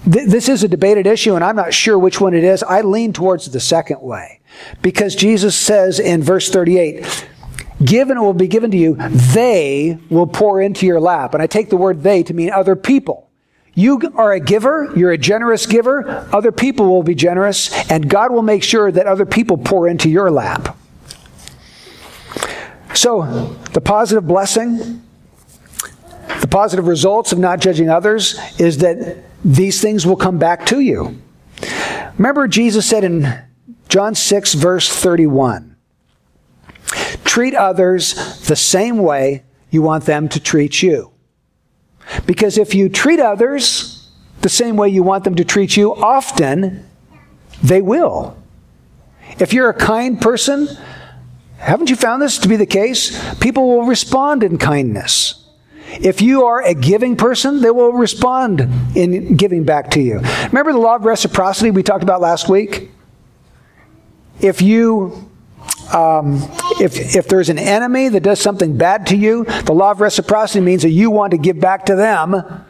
[0.03, 2.81] th- this is a debated issue, and I'm not sure which one it is, I
[2.81, 4.40] lean towards the second way.
[4.81, 7.27] Because Jesus says in verse 38,
[7.83, 11.33] Given it will be given to you, they will pour into your lap.
[11.33, 13.29] And I take the word they to mean other people.
[13.73, 18.31] You are a giver, you're a generous giver, other people will be generous, and God
[18.31, 20.77] will make sure that other people pour into your lap.
[22.93, 25.01] So, the positive blessing,
[26.41, 30.81] the positive results of not judging others is that these things will come back to
[30.81, 31.21] you.
[32.17, 33.41] Remember, Jesus said in
[33.91, 35.75] John 6, verse 31.
[37.25, 38.13] Treat others
[38.47, 41.11] the same way you want them to treat you.
[42.25, 46.89] Because if you treat others the same way you want them to treat you, often
[47.61, 48.41] they will.
[49.39, 50.69] If you're a kind person,
[51.57, 53.35] haven't you found this to be the case?
[53.39, 55.49] People will respond in kindness.
[55.99, 58.61] If you are a giving person, they will respond
[58.95, 60.21] in giving back to you.
[60.45, 62.89] Remember the law of reciprocity we talked about last week?
[64.41, 65.29] If you
[65.93, 66.41] um,
[66.79, 70.61] if, if there's an enemy that does something bad to you, the law of reciprocity
[70.61, 72.65] means that you want to give back to them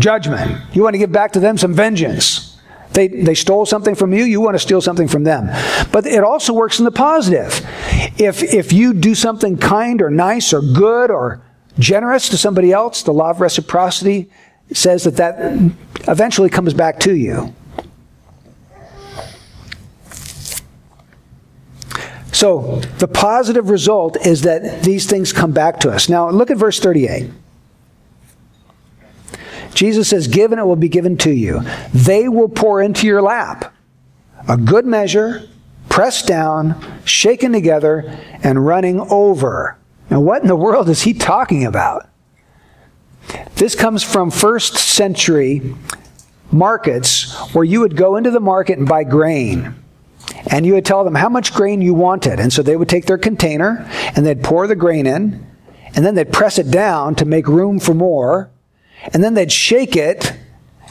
[0.00, 0.60] judgment.
[0.74, 2.60] You want to give back to them some vengeance.
[2.92, 5.46] They, they stole something from you, you want to steal something from them.
[5.92, 7.66] But it also works in the positive.
[8.18, 11.42] If, if you do something kind or nice or good or
[11.78, 14.30] generous to somebody else, the law of reciprocity
[14.72, 15.72] says that that
[16.08, 17.54] eventually comes back to you.
[22.32, 26.08] So the positive result is that these things come back to us.
[26.08, 27.30] Now look at verse 38.
[29.74, 31.62] Jesus says, Given it will be given to you.
[31.92, 33.74] They will pour into your lap.
[34.48, 35.48] A good measure,
[35.88, 39.78] pressed down, shaken together, and running over.
[40.10, 42.08] Now, what in the world is he talking about?
[43.54, 45.74] This comes from first century
[46.50, 49.74] markets where you would go into the market and buy grain.
[50.50, 52.40] And you would tell them how much grain you wanted.
[52.40, 55.46] And so they would take their container and they'd pour the grain in.
[55.94, 58.50] And then they'd press it down to make room for more.
[59.12, 60.32] And then they'd shake it.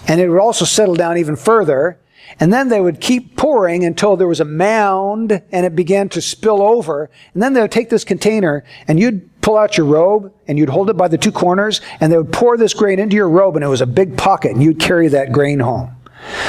[0.08, 2.00] And it would also settle down even further.
[2.40, 6.22] And then they would keep pouring until there was a mound and it began to
[6.22, 7.10] spill over.
[7.34, 10.70] And then they would take this container and you'd pull out your robe and you'd
[10.70, 13.56] hold it by the two corners and they would pour this grain into your robe
[13.56, 15.96] and it was a big pocket and you'd carry that grain home.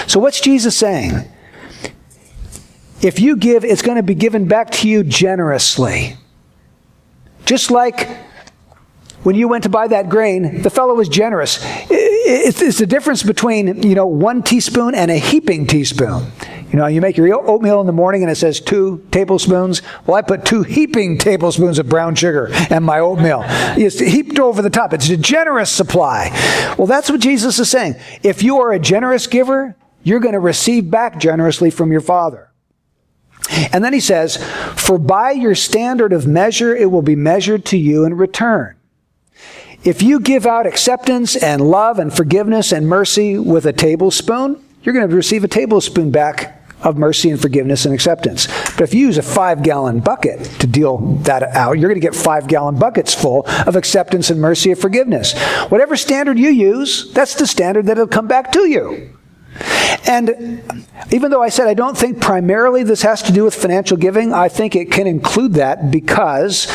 [0.06, 1.28] So what's Jesus saying?
[3.02, 6.16] If you give, it's going to be given back to you generously.
[7.44, 8.08] Just like
[9.24, 11.58] when you went to buy that grain, the fellow was generous.
[11.90, 16.30] It's, the difference between, you know, one teaspoon and a heaping teaspoon.
[16.70, 19.82] You know, you make your oatmeal in the morning and it says two tablespoons.
[20.06, 23.42] Well, I put two heaping tablespoons of brown sugar in my oatmeal.
[23.44, 24.92] It's heaped over the top.
[24.92, 26.30] It's a generous supply.
[26.78, 27.96] Well, that's what Jesus is saying.
[28.22, 32.51] If you are a generous giver, you're going to receive back generously from your Father.
[33.72, 34.36] And then he says,
[34.76, 38.76] For by your standard of measure, it will be measured to you in return.
[39.84, 44.94] If you give out acceptance and love and forgiveness and mercy with a tablespoon, you're
[44.94, 48.46] going to receive a tablespoon back of mercy and forgiveness and acceptance.
[48.72, 52.06] But if you use a five gallon bucket to deal that out, you're going to
[52.06, 55.38] get five gallon buckets full of acceptance and mercy and forgiveness.
[55.68, 59.16] Whatever standard you use, that's the standard that'll come back to you.
[60.06, 60.74] And
[61.10, 64.32] even though I said I don't think primarily this has to do with financial giving,
[64.32, 66.66] I think it can include that because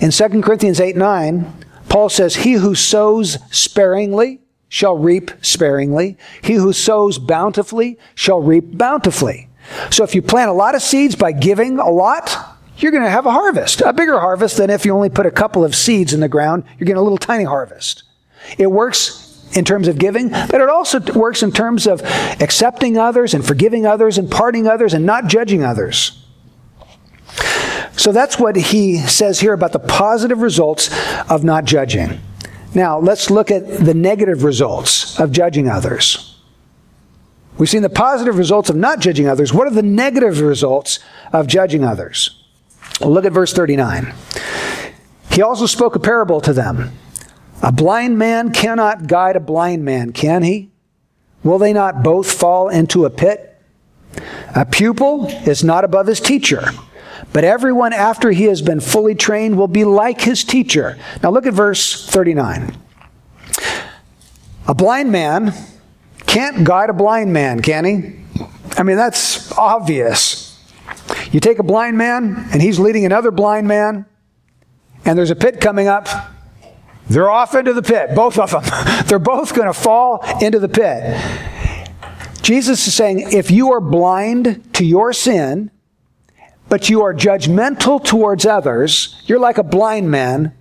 [0.00, 6.16] in 2 Corinthians 8 9, Paul says, He who sows sparingly shall reap sparingly.
[6.42, 9.48] He who sows bountifully shall reap bountifully.
[9.90, 12.36] So if you plant a lot of seeds by giving a lot,
[12.78, 15.30] you're going to have a harvest, a bigger harvest than if you only put a
[15.30, 16.64] couple of seeds in the ground.
[16.78, 18.02] You're getting a little tiny harvest.
[18.58, 22.02] It works in terms of giving, but it also works in terms of
[22.40, 26.22] accepting others and forgiving others and pardoning others and not judging others.
[27.96, 30.90] So that's what he says here about the positive results
[31.30, 32.20] of not judging.
[32.74, 36.36] Now, let's look at the negative results of judging others.
[37.56, 39.52] We've seen the positive results of not judging others.
[39.52, 40.98] What are the negative results
[41.32, 42.44] of judging others?
[43.00, 44.12] Well, look at verse 39.
[45.30, 46.92] He also spoke a parable to them.
[47.62, 50.70] A blind man cannot guide a blind man, can he?
[51.42, 53.60] Will they not both fall into a pit?
[54.54, 56.64] A pupil is not above his teacher,
[57.32, 60.98] but everyone after he has been fully trained will be like his teacher.
[61.22, 62.76] Now look at verse 39.
[64.68, 65.54] A blind man
[66.26, 68.44] can't guide a blind man, can he?
[68.76, 70.60] I mean, that's obvious.
[71.30, 74.06] You take a blind man and he's leading another blind man,
[75.04, 76.08] and there's a pit coming up.
[77.08, 78.64] They're off into the pit, both of them.
[79.06, 81.20] They're both going to fall into the pit.
[82.42, 85.70] Jesus is saying if you are blind to your sin,
[86.68, 90.52] but you are judgmental towards others, you're like a blind man,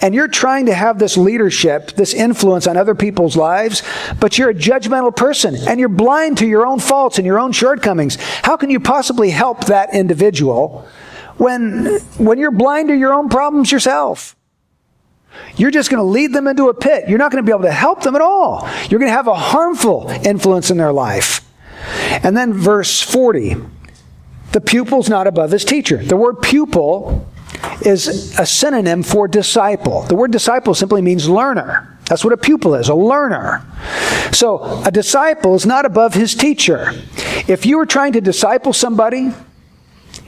[0.00, 3.82] and you're trying to have this leadership, this influence on other people's lives,
[4.20, 7.52] but you're a judgmental person and you're blind to your own faults and your own
[7.52, 8.16] shortcomings.
[8.42, 10.86] How can you possibly help that individual
[11.38, 14.36] when, when you're blind to your own problems yourself?
[15.56, 17.08] You're just going to lead them into a pit.
[17.08, 18.68] You're not going to be able to help them at all.
[18.88, 21.46] You're going to have a harmful influence in their life.
[22.22, 23.56] And then verse 40
[24.52, 25.96] the pupil's not above his teacher.
[25.96, 27.26] The word pupil
[27.82, 30.02] is a synonym for disciple.
[30.02, 31.98] The word disciple simply means learner.
[32.06, 33.64] That's what a pupil is, a learner.
[34.32, 36.92] So a disciple is not above his teacher.
[37.46, 39.32] If you are trying to disciple somebody,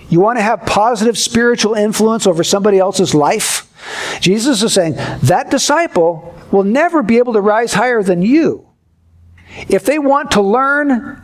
[0.09, 3.72] you want to have positive spiritual influence over somebody else's life,
[4.21, 8.67] Jesus is saying that disciple will never be able to rise higher than you.
[9.69, 11.21] If they want to learn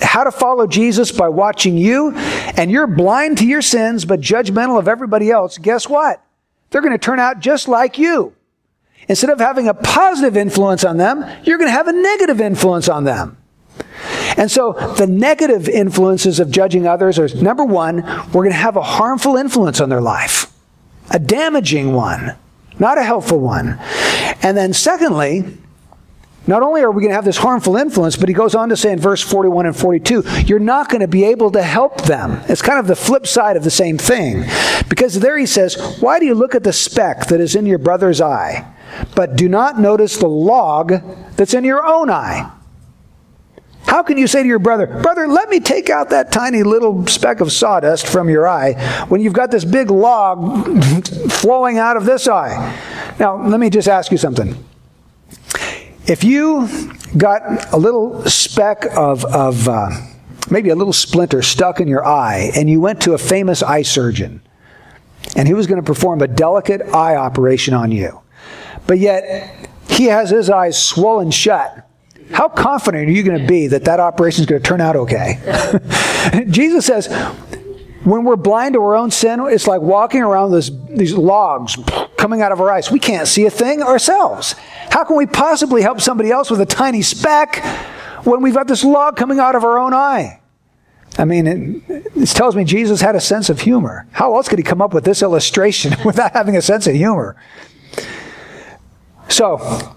[0.00, 2.12] how to follow Jesus by watching you,
[2.56, 6.24] and you're blind to your sins but judgmental of everybody else, guess what?
[6.70, 8.34] They're going to turn out just like you.
[9.08, 12.88] Instead of having a positive influence on them, you're going to have a negative influence
[12.88, 13.36] on them.
[14.36, 18.02] And so the negative influences of judging others are number one,
[18.32, 20.51] we're going to have a harmful influence on their life
[21.12, 22.34] a damaging one,
[22.78, 23.78] not a helpful one.
[24.42, 25.58] And then, secondly,
[26.46, 28.76] not only are we going to have this harmful influence, but he goes on to
[28.76, 32.40] say in verse 41 and 42, you're not going to be able to help them.
[32.48, 34.44] It's kind of the flip side of the same thing.
[34.88, 37.78] Because there he says, Why do you look at the speck that is in your
[37.78, 38.66] brother's eye,
[39.14, 40.94] but do not notice the log
[41.36, 42.50] that's in your own eye?
[43.92, 47.06] How can you say to your brother, Brother, let me take out that tiny little
[47.06, 48.72] speck of sawdust from your eye
[49.08, 50.82] when you've got this big log
[51.30, 52.74] flowing out of this eye?
[53.20, 54.56] Now, let me just ask you something.
[56.06, 56.70] If you
[57.18, 59.90] got a little speck of, of uh,
[60.50, 63.82] maybe a little splinter stuck in your eye, and you went to a famous eye
[63.82, 64.40] surgeon,
[65.36, 68.22] and he was going to perform a delicate eye operation on you,
[68.86, 71.90] but yet he has his eyes swollen shut.
[72.32, 74.96] How confident are you going to be that that operation is going to turn out
[74.96, 75.38] okay?
[76.48, 77.08] Jesus says,
[78.04, 81.76] when we're blind to our own sin, it's like walking around this, these logs
[82.16, 82.90] coming out of our eyes.
[82.90, 84.54] We can't see a thing ourselves.
[84.90, 87.64] How can we possibly help somebody else with a tiny speck
[88.24, 90.40] when we've got this log coming out of our own eye?
[91.18, 94.06] I mean, it, this tells me Jesus had a sense of humor.
[94.12, 97.36] How else could he come up with this illustration without having a sense of humor?
[99.28, 99.96] So,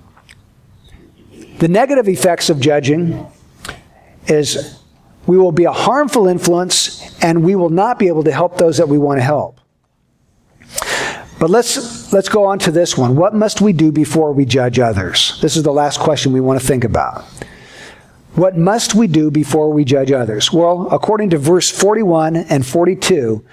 [1.59, 3.25] the negative effects of judging
[4.27, 4.79] is
[5.27, 8.77] we will be a harmful influence and we will not be able to help those
[8.77, 9.59] that we want to help.
[11.39, 13.15] But let's let's go on to this one.
[13.15, 15.37] What must we do before we judge others?
[15.41, 17.23] This is the last question we want to think about.
[18.35, 20.51] What must we do before we judge others?
[20.51, 23.45] Well, according to verse 41 and 42,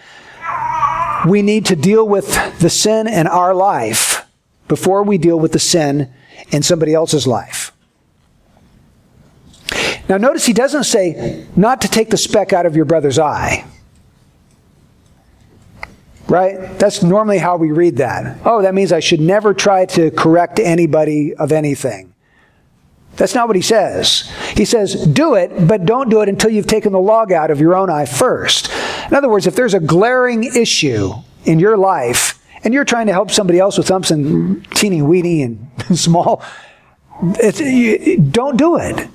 [1.28, 4.26] we need to deal with the sin in our life
[4.68, 6.12] before we deal with the sin
[6.50, 7.71] in somebody else's life.
[10.08, 13.64] Now, notice he doesn't say not to take the speck out of your brother's eye.
[16.28, 16.78] Right?
[16.78, 18.38] That's normally how we read that.
[18.44, 22.12] Oh, that means I should never try to correct anybody of anything.
[23.16, 24.30] That's not what he says.
[24.56, 27.60] He says, do it, but don't do it until you've taken the log out of
[27.60, 28.70] your own eye first.
[29.08, 31.12] In other words, if there's a glaring issue
[31.44, 35.70] in your life and you're trying to help somebody else with something teeny weeny and
[35.94, 36.42] small,
[37.58, 39.08] you, don't do it.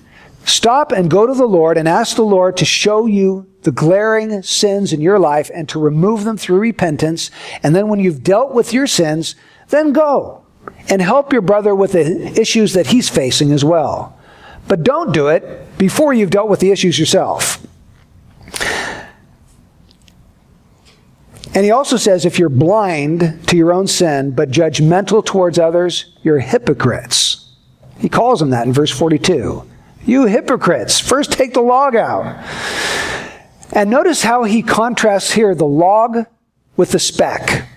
[0.48, 4.42] Stop and go to the Lord and ask the Lord to show you the glaring
[4.44, 7.30] sins in your life and to remove them through repentance.
[7.64, 9.36] And then when you've dealt with your sins,
[9.68, 10.46] then go
[10.90, 14.18] and help your brother with the issues that he's facing as well.
[14.70, 17.62] But don't do it before you've dealt with the issues yourself.
[21.54, 26.16] And he also says if you're blind to your own sin but judgmental towards others,
[26.24, 27.52] you're hypocrites.
[28.00, 29.68] He calls them that in verse 42.
[30.08, 32.44] You hypocrites, first take the log out.
[33.74, 36.26] And notice how he contrasts here the log
[36.78, 37.68] with the speck.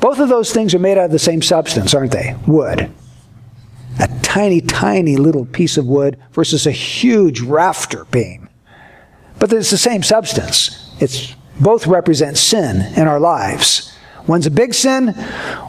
[0.00, 2.34] Both of those things are made out of the same substance, aren't they?
[2.48, 2.90] Wood.
[4.00, 8.48] A tiny, tiny little piece of wood versus a huge rafter beam.
[9.38, 10.92] But it's the same substance.
[11.00, 13.96] It's both represent sin in our lives.
[14.26, 15.14] One's a big sin,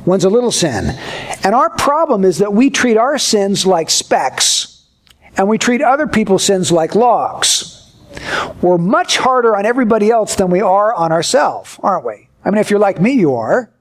[0.05, 0.97] one's a little sin.
[1.43, 4.56] And our problem is that we treat our sins like specks
[5.37, 7.93] and we treat other people's sins like logs.
[8.61, 12.29] We're much harder on everybody else than we are on ourselves, aren't we?
[12.43, 13.71] I mean, if you're like me, you are.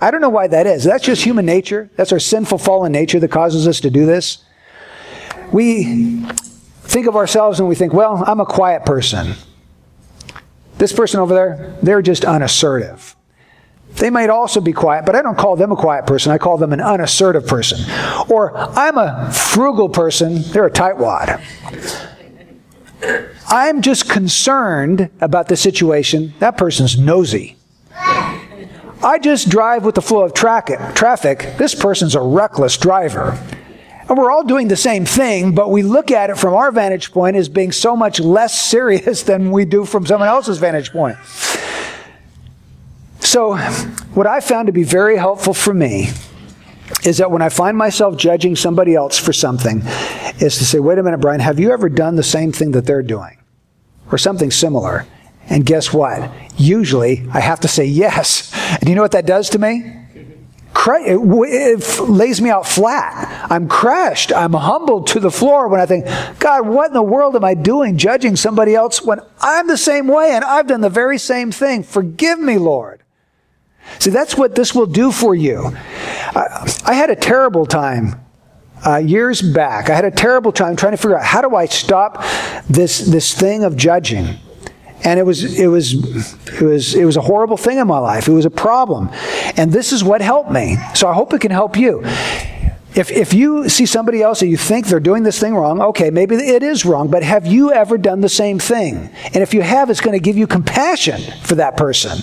[0.00, 0.84] I don't know why that is.
[0.84, 1.90] That's just human nature.
[1.96, 4.44] That's our sinful, fallen nature that causes us to do this.
[5.52, 9.34] We think of ourselves and we think, well, I'm a quiet person.
[10.78, 13.14] This person over there, they're just unassertive.
[13.94, 16.32] They might also be quiet, but I don't call them a quiet person.
[16.32, 17.80] I call them an unassertive person.
[18.28, 21.42] Or I'm a frugal person, they're a tightwad.
[23.48, 26.34] I'm just concerned about the situation.
[26.38, 27.56] That person's nosy.
[29.02, 31.54] I just drive with the flow of tra- traffic.
[31.56, 33.38] This person's a reckless driver.
[34.08, 37.12] And we're all doing the same thing, but we look at it from our vantage
[37.12, 41.16] point as being so much less serious than we do from someone else's vantage point.
[43.20, 43.56] So,
[44.14, 46.10] what I found to be very helpful for me
[47.04, 49.82] is that when I find myself judging somebody else for something,
[50.40, 52.86] is to say, wait a minute, Brian, have you ever done the same thing that
[52.86, 53.38] they're doing?
[54.10, 55.06] Or something similar?
[55.48, 56.30] And guess what?
[56.56, 58.52] Usually I have to say yes.
[58.80, 59.96] And you know what that does to me?
[60.86, 63.50] It lays me out flat.
[63.50, 64.32] I'm crushed.
[64.32, 66.06] I'm humbled to the floor when I think,
[66.38, 70.06] God, what in the world am I doing judging somebody else when I'm the same
[70.06, 71.82] way and I've done the very same thing?
[71.82, 72.99] Forgive me, Lord.
[73.98, 75.72] See, that's what this will do for you.
[76.34, 78.20] I, I had a terrible time
[78.86, 79.90] uh, years back.
[79.90, 82.24] I had a terrible time trying to figure out how do I stop
[82.68, 84.36] this this thing of judging.
[85.02, 85.94] And it was it was
[86.60, 88.28] it was it was a horrible thing in my life.
[88.28, 89.10] It was a problem.
[89.56, 90.76] And this is what helped me.
[90.94, 92.02] So I hope it can help you.
[92.92, 96.10] If, if you see somebody else and you think they're doing this thing wrong, okay,
[96.10, 99.10] maybe it is wrong, but have you ever done the same thing?
[99.26, 102.18] And if you have, it's going to give you compassion for that person.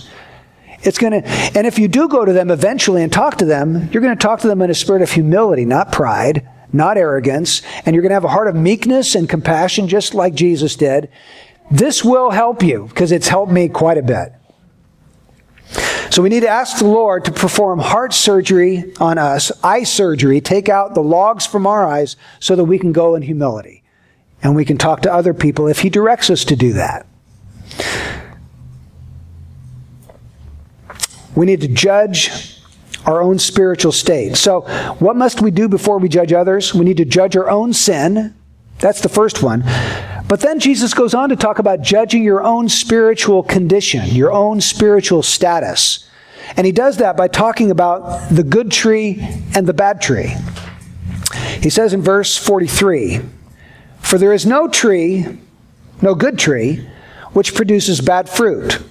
[0.83, 3.89] It's going to, and if you do go to them eventually and talk to them,
[3.91, 7.61] you're going to talk to them in a spirit of humility, not pride, not arrogance,
[7.85, 11.09] and you're going to have a heart of meekness and compassion just like Jesus did,
[11.71, 14.33] this will help you because it's helped me quite a bit.
[16.09, 20.39] So we need to ask the Lord to perform heart surgery on us, eye surgery,
[20.41, 23.83] take out the logs from our eyes so that we can go in humility.
[24.41, 27.05] And we can talk to other people if He directs us to do that.
[31.37, 32.57] We need to judge
[33.05, 34.35] our own spiritual state.
[34.35, 34.61] So,
[34.97, 36.73] what must we do before we judge others?
[36.73, 38.33] We need to judge our own sin.
[38.79, 39.63] That's the first one.
[40.27, 44.61] But then Jesus goes on to talk about judging your own spiritual condition, your own
[44.61, 46.09] spiritual status.
[46.55, 49.19] And he does that by talking about the good tree
[49.53, 50.33] and the bad tree.
[51.61, 53.21] He says in verse 43
[53.99, 55.27] For there is no tree,
[56.01, 56.87] no good tree,
[57.33, 58.81] which produces bad fruit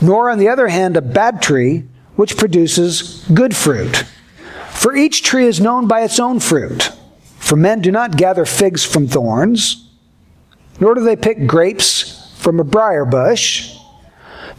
[0.00, 1.84] nor on the other hand a bad tree
[2.16, 4.04] which produces good fruit.
[4.70, 6.90] For each tree is known by its own fruit.
[7.38, 9.88] For men do not gather figs from thorns,
[10.80, 13.76] nor do they pick grapes from a briar bush.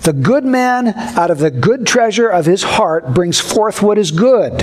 [0.01, 4.11] The good man out of the good treasure of his heart brings forth what is
[4.11, 4.61] good,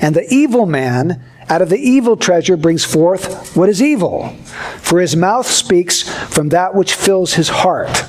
[0.00, 4.28] and the evil man out of the evil treasure brings forth what is evil.
[4.78, 8.04] For his mouth speaks from that which fills his heart.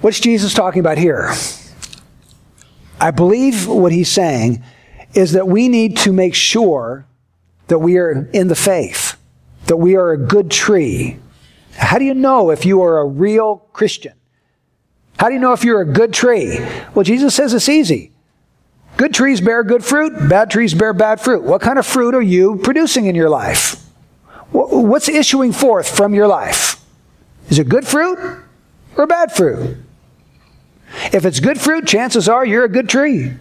[0.00, 1.32] What's Jesus talking about here?
[3.00, 4.62] I believe what he's saying
[5.14, 7.06] is that we need to make sure
[7.68, 9.16] that we are in the faith,
[9.66, 11.18] that we are a good tree.
[11.72, 14.14] How do you know if you are a real Christian?
[15.18, 16.58] How do you know if you're a good tree?
[16.94, 18.12] Well, Jesus says it's easy.
[18.96, 21.42] Good trees bear good fruit, bad trees bear bad fruit.
[21.42, 23.84] What kind of fruit are you producing in your life?
[24.50, 26.84] What's issuing forth from your life?
[27.48, 28.18] Is it good fruit
[28.96, 29.76] or bad fruit?
[31.12, 33.32] If it's good fruit, chances are you're a good tree.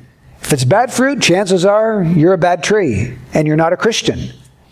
[0.42, 4.30] If it's bad fruit, chances are you're a bad tree and you're not a Christian.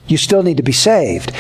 [0.07, 1.31] You still need to be saved.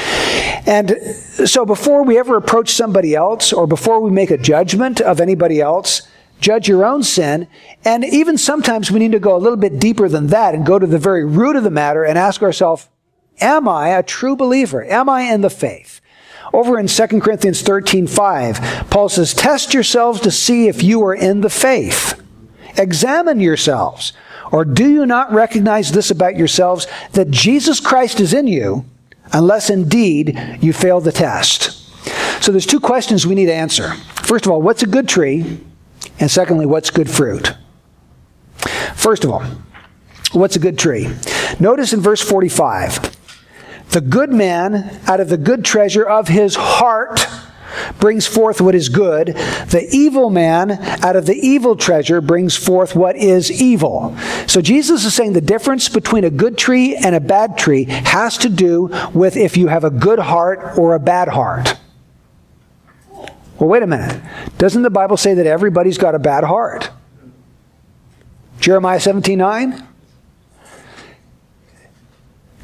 [0.65, 0.97] And
[1.45, 5.61] so before we ever approach somebody else or before we make a judgment of anybody
[5.61, 6.07] else,
[6.41, 7.47] judge your own sin.
[7.83, 10.79] And even sometimes we need to go a little bit deeper than that and go
[10.79, 12.89] to the very root of the matter and ask ourselves,
[13.39, 14.83] am I a true believer?
[14.83, 16.01] Am I in the faith?
[16.53, 21.15] Over in 2 Corinthians 13 5, Paul says, Test yourselves to see if you are
[21.15, 22.21] in the faith.
[22.77, 24.13] Examine yourselves.
[24.51, 28.85] Or do you not recognize this about yourselves, that Jesus Christ is in you,
[29.33, 31.71] unless indeed you fail the test?
[32.43, 33.93] So there's two questions we need to answer.
[34.23, 35.59] First of all, what's a good tree?
[36.19, 37.55] And secondly, what's good fruit?
[38.93, 39.43] First of all,
[40.31, 41.09] what's a good tree?
[41.59, 43.14] Notice in verse 45
[43.95, 47.25] the good man, out of the good treasure of his heart,
[47.97, 49.27] brings forth what is good.
[49.27, 50.71] The evil man,
[51.01, 54.13] out of the evil treasure, brings forth what is evil.
[54.47, 58.37] So Jesus is saying the difference between a good tree and a bad tree has
[58.39, 61.77] to do with if you have a good heart or a bad heart.
[63.57, 64.21] Well, wait a minute.
[64.57, 66.89] Doesn't the Bible say that everybody's got a bad heart?
[68.59, 69.87] Jeremiah 17 9?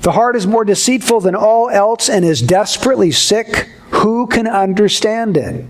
[0.02, 3.70] The heart is more deceitful than all else and is desperately sick.
[3.92, 5.66] Who can understand it?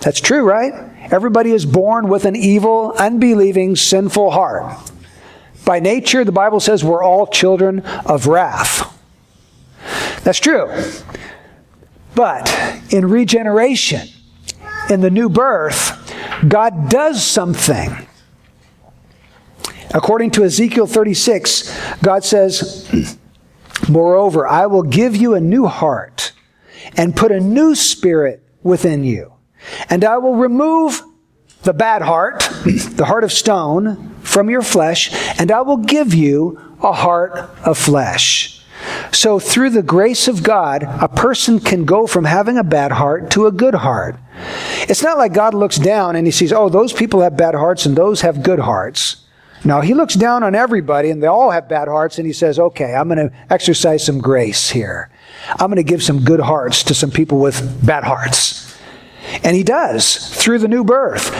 [0.00, 0.72] That's true, right?
[1.12, 4.90] Everybody is born with an evil, unbelieving, sinful heart.
[5.64, 8.96] By nature, the Bible says we're all children of wrath.
[10.22, 10.70] That's true.
[12.14, 12.48] But
[12.90, 14.08] in regeneration,
[14.88, 16.14] in the new birth,
[16.46, 18.06] God does something.
[19.92, 23.18] According to Ezekiel 36, God says,
[23.88, 26.32] Moreover, I will give you a new heart
[26.96, 29.32] and put a new spirit within you.
[29.88, 31.02] And I will remove
[31.62, 36.58] the bad heart, the heart of stone, from your flesh, and I will give you
[36.82, 37.32] a heart
[37.64, 38.64] of flesh.
[39.12, 43.30] So, through the grace of God, a person can go from having a bad heart
[43.32, 44.16] to a good heart.
[44.88, 47.84] It's not like God looks down and he sees, oh, those people have bad hearts
[47.84, 49.16] and those have good hearts.
[49.64, 52.58] Now, he looks down on everybody, and they all have bad hearts, and he says,
[52.58, 55.10] Okay, I'm going to exercise some grace here.
[55.48, 58.78] I'm going to give some good hearts to some people with bad hearts.
[59.44, 61.34] And he does through the new birth.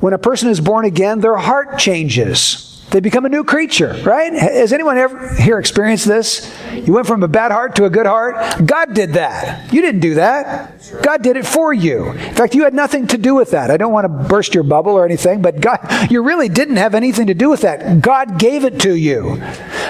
[0.00, 2.73] When a person is born again, their heart changes.
[2.90, 4.32] They become a new creature, right?
[4.32, 6.54] Has anyone ever here experienced this?
[6.72, 8.64] You went from a bad heart to a good heart.
[8.64, 9.72] God did that.
[9.72, 10.80] You didn't do that.
[11.02, 12.10] God did it for you.
[12.10, 13.70] In fact, you had nothing to do with that.
[13.70, 15.80] I don't want to burst your bubble or anything, but God,
[16.10, 18.00] you really didn't have anything to do with that.
[18.00, 19.42] God gave it to you.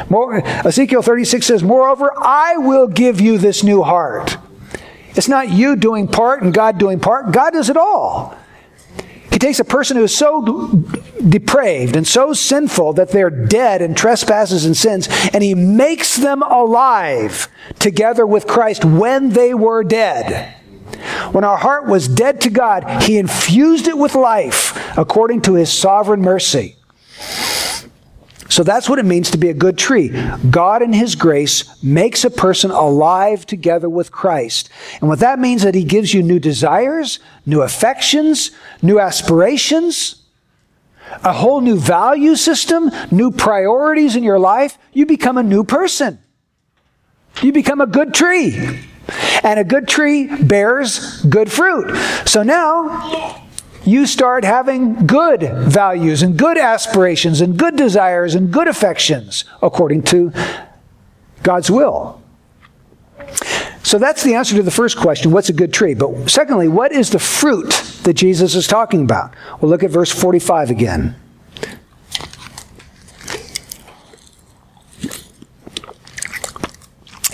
[0.09, 0.37] More,
[0.67, 4.39] Ezekiel 36 says, Moreover, I will give you this new heart.
[5.11, 7.33] It's not you doing part and God doing part.
[7.33, 8.37] God does it all
[9.39, 10.85] takes a person who is so
[11.29, 16.43] depraved and so sinful that they're dead in trespasses and sins, and he makes them
[16.43, 20.55] alive together with Christ when they were dead.
[21.33, 25.73] When our heart was dead to God, he infused it with life according to his
[25.73, 26.77] sovereign mercy.
[28.55, 30.11] So that's what it means to be a good tree.
[30.49, 34.71] God in His grace makes a person alive together with Christ.
[35.01, 40.23] And what that means is that He gives you new desires, new affections, new aspirations,
[41.25, 44.79] a whole new value system, new priorities in your life.
[44.93, 46.21] You become a new person.
[47.43, 48.85] You become a good tree.
[49.43, 51.93] And a good tree bears good fruit.
[52.25, 53.44] So now,
[53.85, 60.03] you start having good values and good aspirations and good desires and good affections according
[60.03, 60.33] to
[61.43, 62.23] God's will.
[63.83, 65.95] So that's the answer to the first question what's a good tree?
[65.95, 67.71] But secondly, what is the fruit
[68.05, 69.35] that Jesus is talking about?
[69.61, 71.17] Well, look at verse 45 again.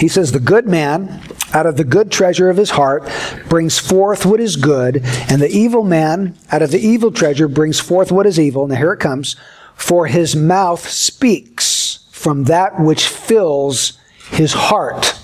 [0.01, 1.20] He says, The good man
[1.53, 3.07] out of the good treasure of his heart
[3.51, 7.78] brings forth what is good, and the evil man out of the evil treasure brings
[7.78, 8.66] forth what is evil.
[8.66, 9.36] Now here it comes.
[9.74, 13.98] For his mouth speaks from that which fills
[14.30, 15.18] his heart.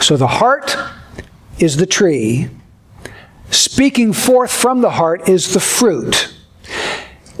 [0.00, 0.76] So the heart
[1.58, 2.50] is the tree.
[3.50, 6.32] Speaking forth from the heart is the fruit.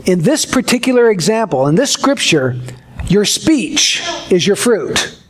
[0.06, 2.60] In this particular example, in this scripture,
[3.06, 5.21] your speech is your fruit.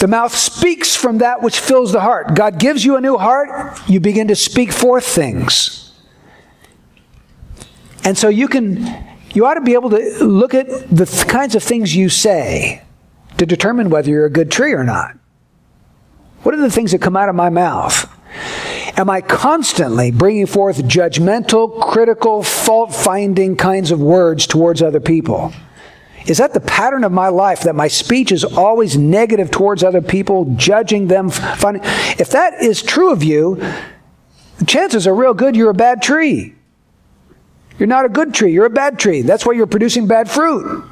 [0.00, 2.34] The mouth speaks from that which fills the heart.
[2.34, 5.92] God gives you a new heart, you begin to speak forth things.
[8.02, 11.54] And so you can, you ought to be able to look at the th- kinds
[11.54, 12.82] of things you say
[13.36, 15.18] to determine whether you're a good tree or not.
[16.44, 18.08] What are the things that come out of my mouth?
[18.96, 25.52] Am I constantly bringing forth judgmental, critical, fault finding kinds of words towards other people?
[26.26, 30.02] Is that the pattern of my life that my speech is always negative towards other
[30.02, 31.28] people, judging them?
[31.28, 33.62] If that is true of you,
[34.66, 36.54] chances are real good you're a bad tree.
[37.78, 39.22] You're not a good tree, you're a bad tree.
[39.22, 40.84] That's why you're producing bad fruit.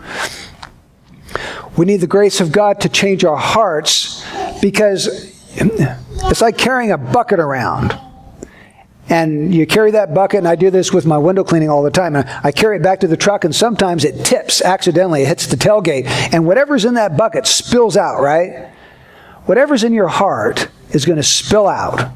[1.76, 4.24] We need the grace of God to change our hearts
[4.62, 7.98] because it's like carrying a bucket around
[9.08, 11.90] and you carry that bucket, and I do this with my window cleaning all the
[11.90, 12.14] time.
[12.14, 15.22] And I carry it back to the truck, and sometimes it tips accidentally.
[15.22, 18.68] It hits the tailgate, and whatever's in that bucket spills out, right?
[19.46, 22.10] Whatever's in your heart is going to spill out.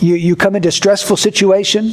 [0.00, 1.92] You, you come into a stressful situation.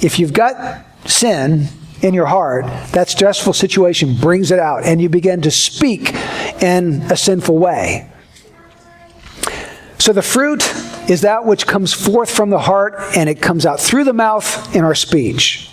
[0.00, 1.68] If you've got sin
[2.02, 6.12] in your heart, that stressful situation brings it out, and you begin to speak
[6.60, 8.10] in a sinful way.
[9.98, 10.62] So the fruit
[11.08, 14.74] is that which comes forth from the heart and it comes out through the mouth
[14.74, 15.70] in our speech.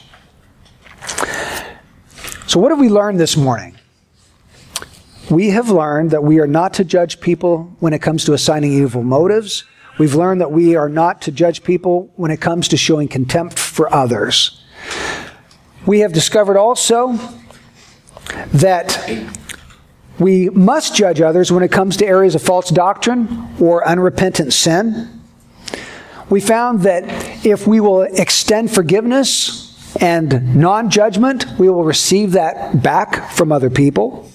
[2.47, 3.77] So, what have we learned this morning?
[5.29, 8.73] We have learned that we are not to judge people when it comes to assigning
[8.73, 9.63] evil motives.
[9.97, 13.57] We've learned that we are not to judge people when it comes to showing contempt
[13.57, 14.61] for others.
[15.85, 17.17] We have discovered also
[18.47, 19.09] that
[20.19, 25.20] we must judge others when it comes to areas of false doctrine or unrepentant sin.
[26.31, 29.67] We found that if we will extend forgiveness
[29.99, 34.31] and non judgment, we will receive that back from other people.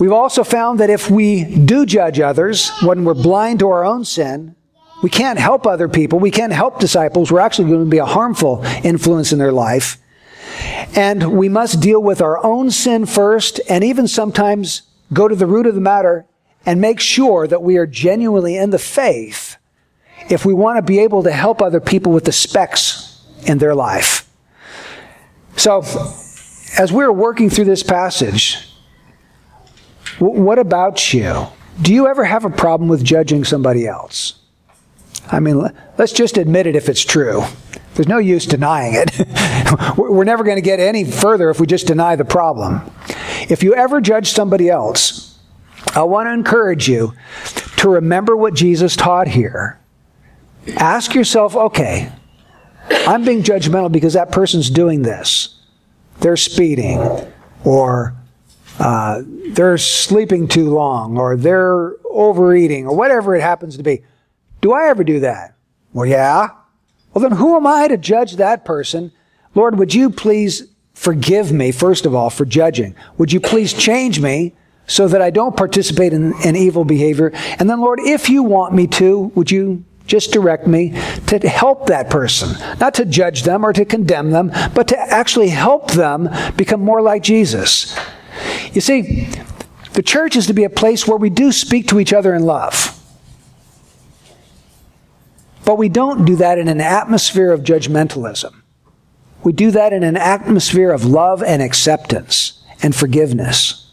[0.00, 4.04] We've also found that if we do judge others when we're blind to our own
[4.04, 4.56] sin,
[5.00, 8.04] we can't help other people, we can't help disciples, we're actually going to be a
[8.04, 9.96] harmful influence in their life.
[10.96, 14.82] And we must deal with our own sin first, and even sometimes
[15.12, 16.26] go to the root of the matter
[16.66, 19.49] and make sure that we are genuinely in the faith
[20.30, 23.74] if we want to be able to help other people with the specks in their
[23.74, 24.30] life.
[25.56, 25.82] So,
[26.78, 28.68] as we're working through this passage,
[30.18, 31.48] what about you?
[31.82, 34.34] Do you ever have a problem with judging somebody else?
[35.32, 35.68] I mean,
[35.98, 37.42] let's just admit it if it's true.
[37.94, 39.96] There's no use denying it.
[39.98, 42.88] We're never going to get any further if we just deny the problem.
[43.48, 45.38] If you ever judge somebody else,
[45.94, 47.14] I want to encourage you
[47.78, 49.79] to remember what Jesus taught here
[50.76, 52.12] ask yourself okay,
[52.90, 55.56] I'm being judgmental because that person's doing this.
[56.20, 57.00] They're speeding,
[57.64, 58.14] or
[58.78, 64.02] uh, they're sleeping too long, or they're overeating, or whatever it happens to be.
[64.60, 65.54] Do I ever do that?
[65.92, 66.48] Well, yeah.
[67.12, 69.12] Well, then who am I to judge that person?
[69.54, 72.94] Lord, would you please forgive me, first of all, for judging?
[73.18, 74.54] Would you please change me
[74.86, 77.32] so that I don't participate in, in evil behavior?
[77.58, 80.90] And then, Lord, if you want me to, would you just direct me
[81.26, 85.48] to help that person, not to judge them or to condemn them, but to actually
[85.48, 87.96] help them become more like Jesus.
[88.72, 89.28] You see,
[89.92, 92.42] the church is to be a place where we do speak to each other in
[92.42, 92.96] love.
[95.64, 98.54] But we don't do that in an atmosphere of judgmentalism.
[99.42, 103.90] We do that in an atmosphere of love and acceptance and forgiveness.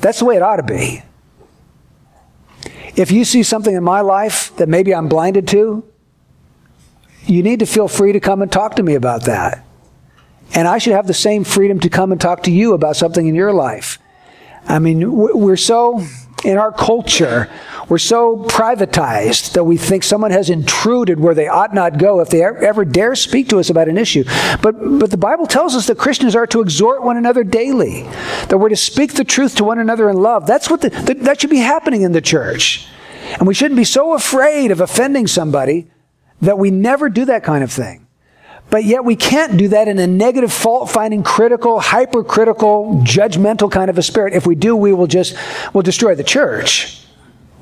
[0.00, 1.02] That's the way it ought to be.
[2.96, 5.84] If you see something in my life that maybe I'm blinded to,
[7.26, 9.64] you need to feel free to come and talk to me about that.
[10.54, 13.26] And I should have the same freedom to come and talk to you about something
[13.26, 13.98] in your life.
[14.66, 16.02] I mean, we're so,
[16.44, 17.50] in our culture,
[17.88, 22.30] we're so privatized that we think someone has intruded where they ought not go if
[22.30, 24.24] they ever dare speak to us about an issue.
[24.60, 28.02] But, but the Bible tells us that Christians are to exhort one another daily,
[28.48, 30.48] that we're to speak the truth to one another in love.
[30.48, 32.88] That's what the, that should be happening in the church.
[33.38, 35.88] And we shouldn't be so afraid of offending somebody
[36.40, 38.06] that we never do that kind of thing.
[38.68, 43.90] But yet we can't do that in a negative, fault finding, critical, hypercritical, judgmental kind
[43.90, 44.34] of a spirit.
[44.34, 45.36] If we do, we will just,
[45.72, 47.05] will destroy the church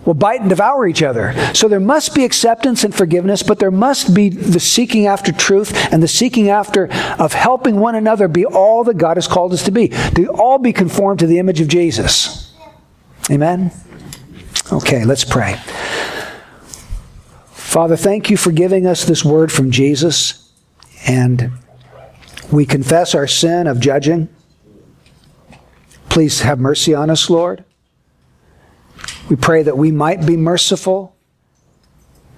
[0.05, 1.35] will bite and devour each other.
[1.55, 5.73] So there must be acceptance and forgiveness, but there must be the seeking after truth
[5.93, 9.63] and the seeking after of helping one another be all that God has called us
[9.65, 12.53] to be, to all be conformed to the image of Jesus.
[13.31, 13.73] Amen?
[14.73, 15.57] Okay, let's pray.
[17.53, 20.53] Father, thank you for giving us this word from Jesus,
[21.09, 21.51] and
[22.53, 24.29] we confess our sin of judging.
[26.09, 27.65] Please have mercy on us, Lord.
[29.29, 31.17] We pray that we might be merciful.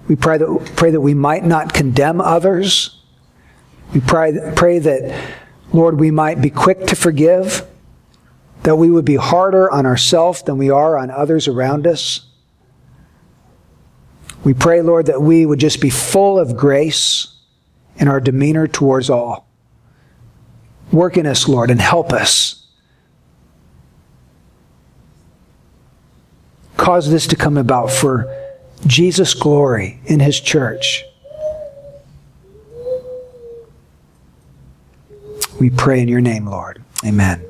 [0.07, 3.01] We pray that, pray that we might not condemn others.
[3.93, 5.35] We pray, pray that,
[5.73, 7.67] Lord, we might be quick to forgive,
[8.63, 12.25] that we would be harder on ourselves than we are on others around us.
[14.43, 17.35] We pray, Lord, that we would just be full of grace
[17.97, 19.49] in our demeanor towards all.
[20.91, 22.56] Work in us, Lord, and help us
[26.77, 28.33] cause this to come about for
[28.85, 31.03] Jesus' glory in his church.
[35.59, 36.83] We pray in your name, Lord.
[37.03, 37.43] Amen.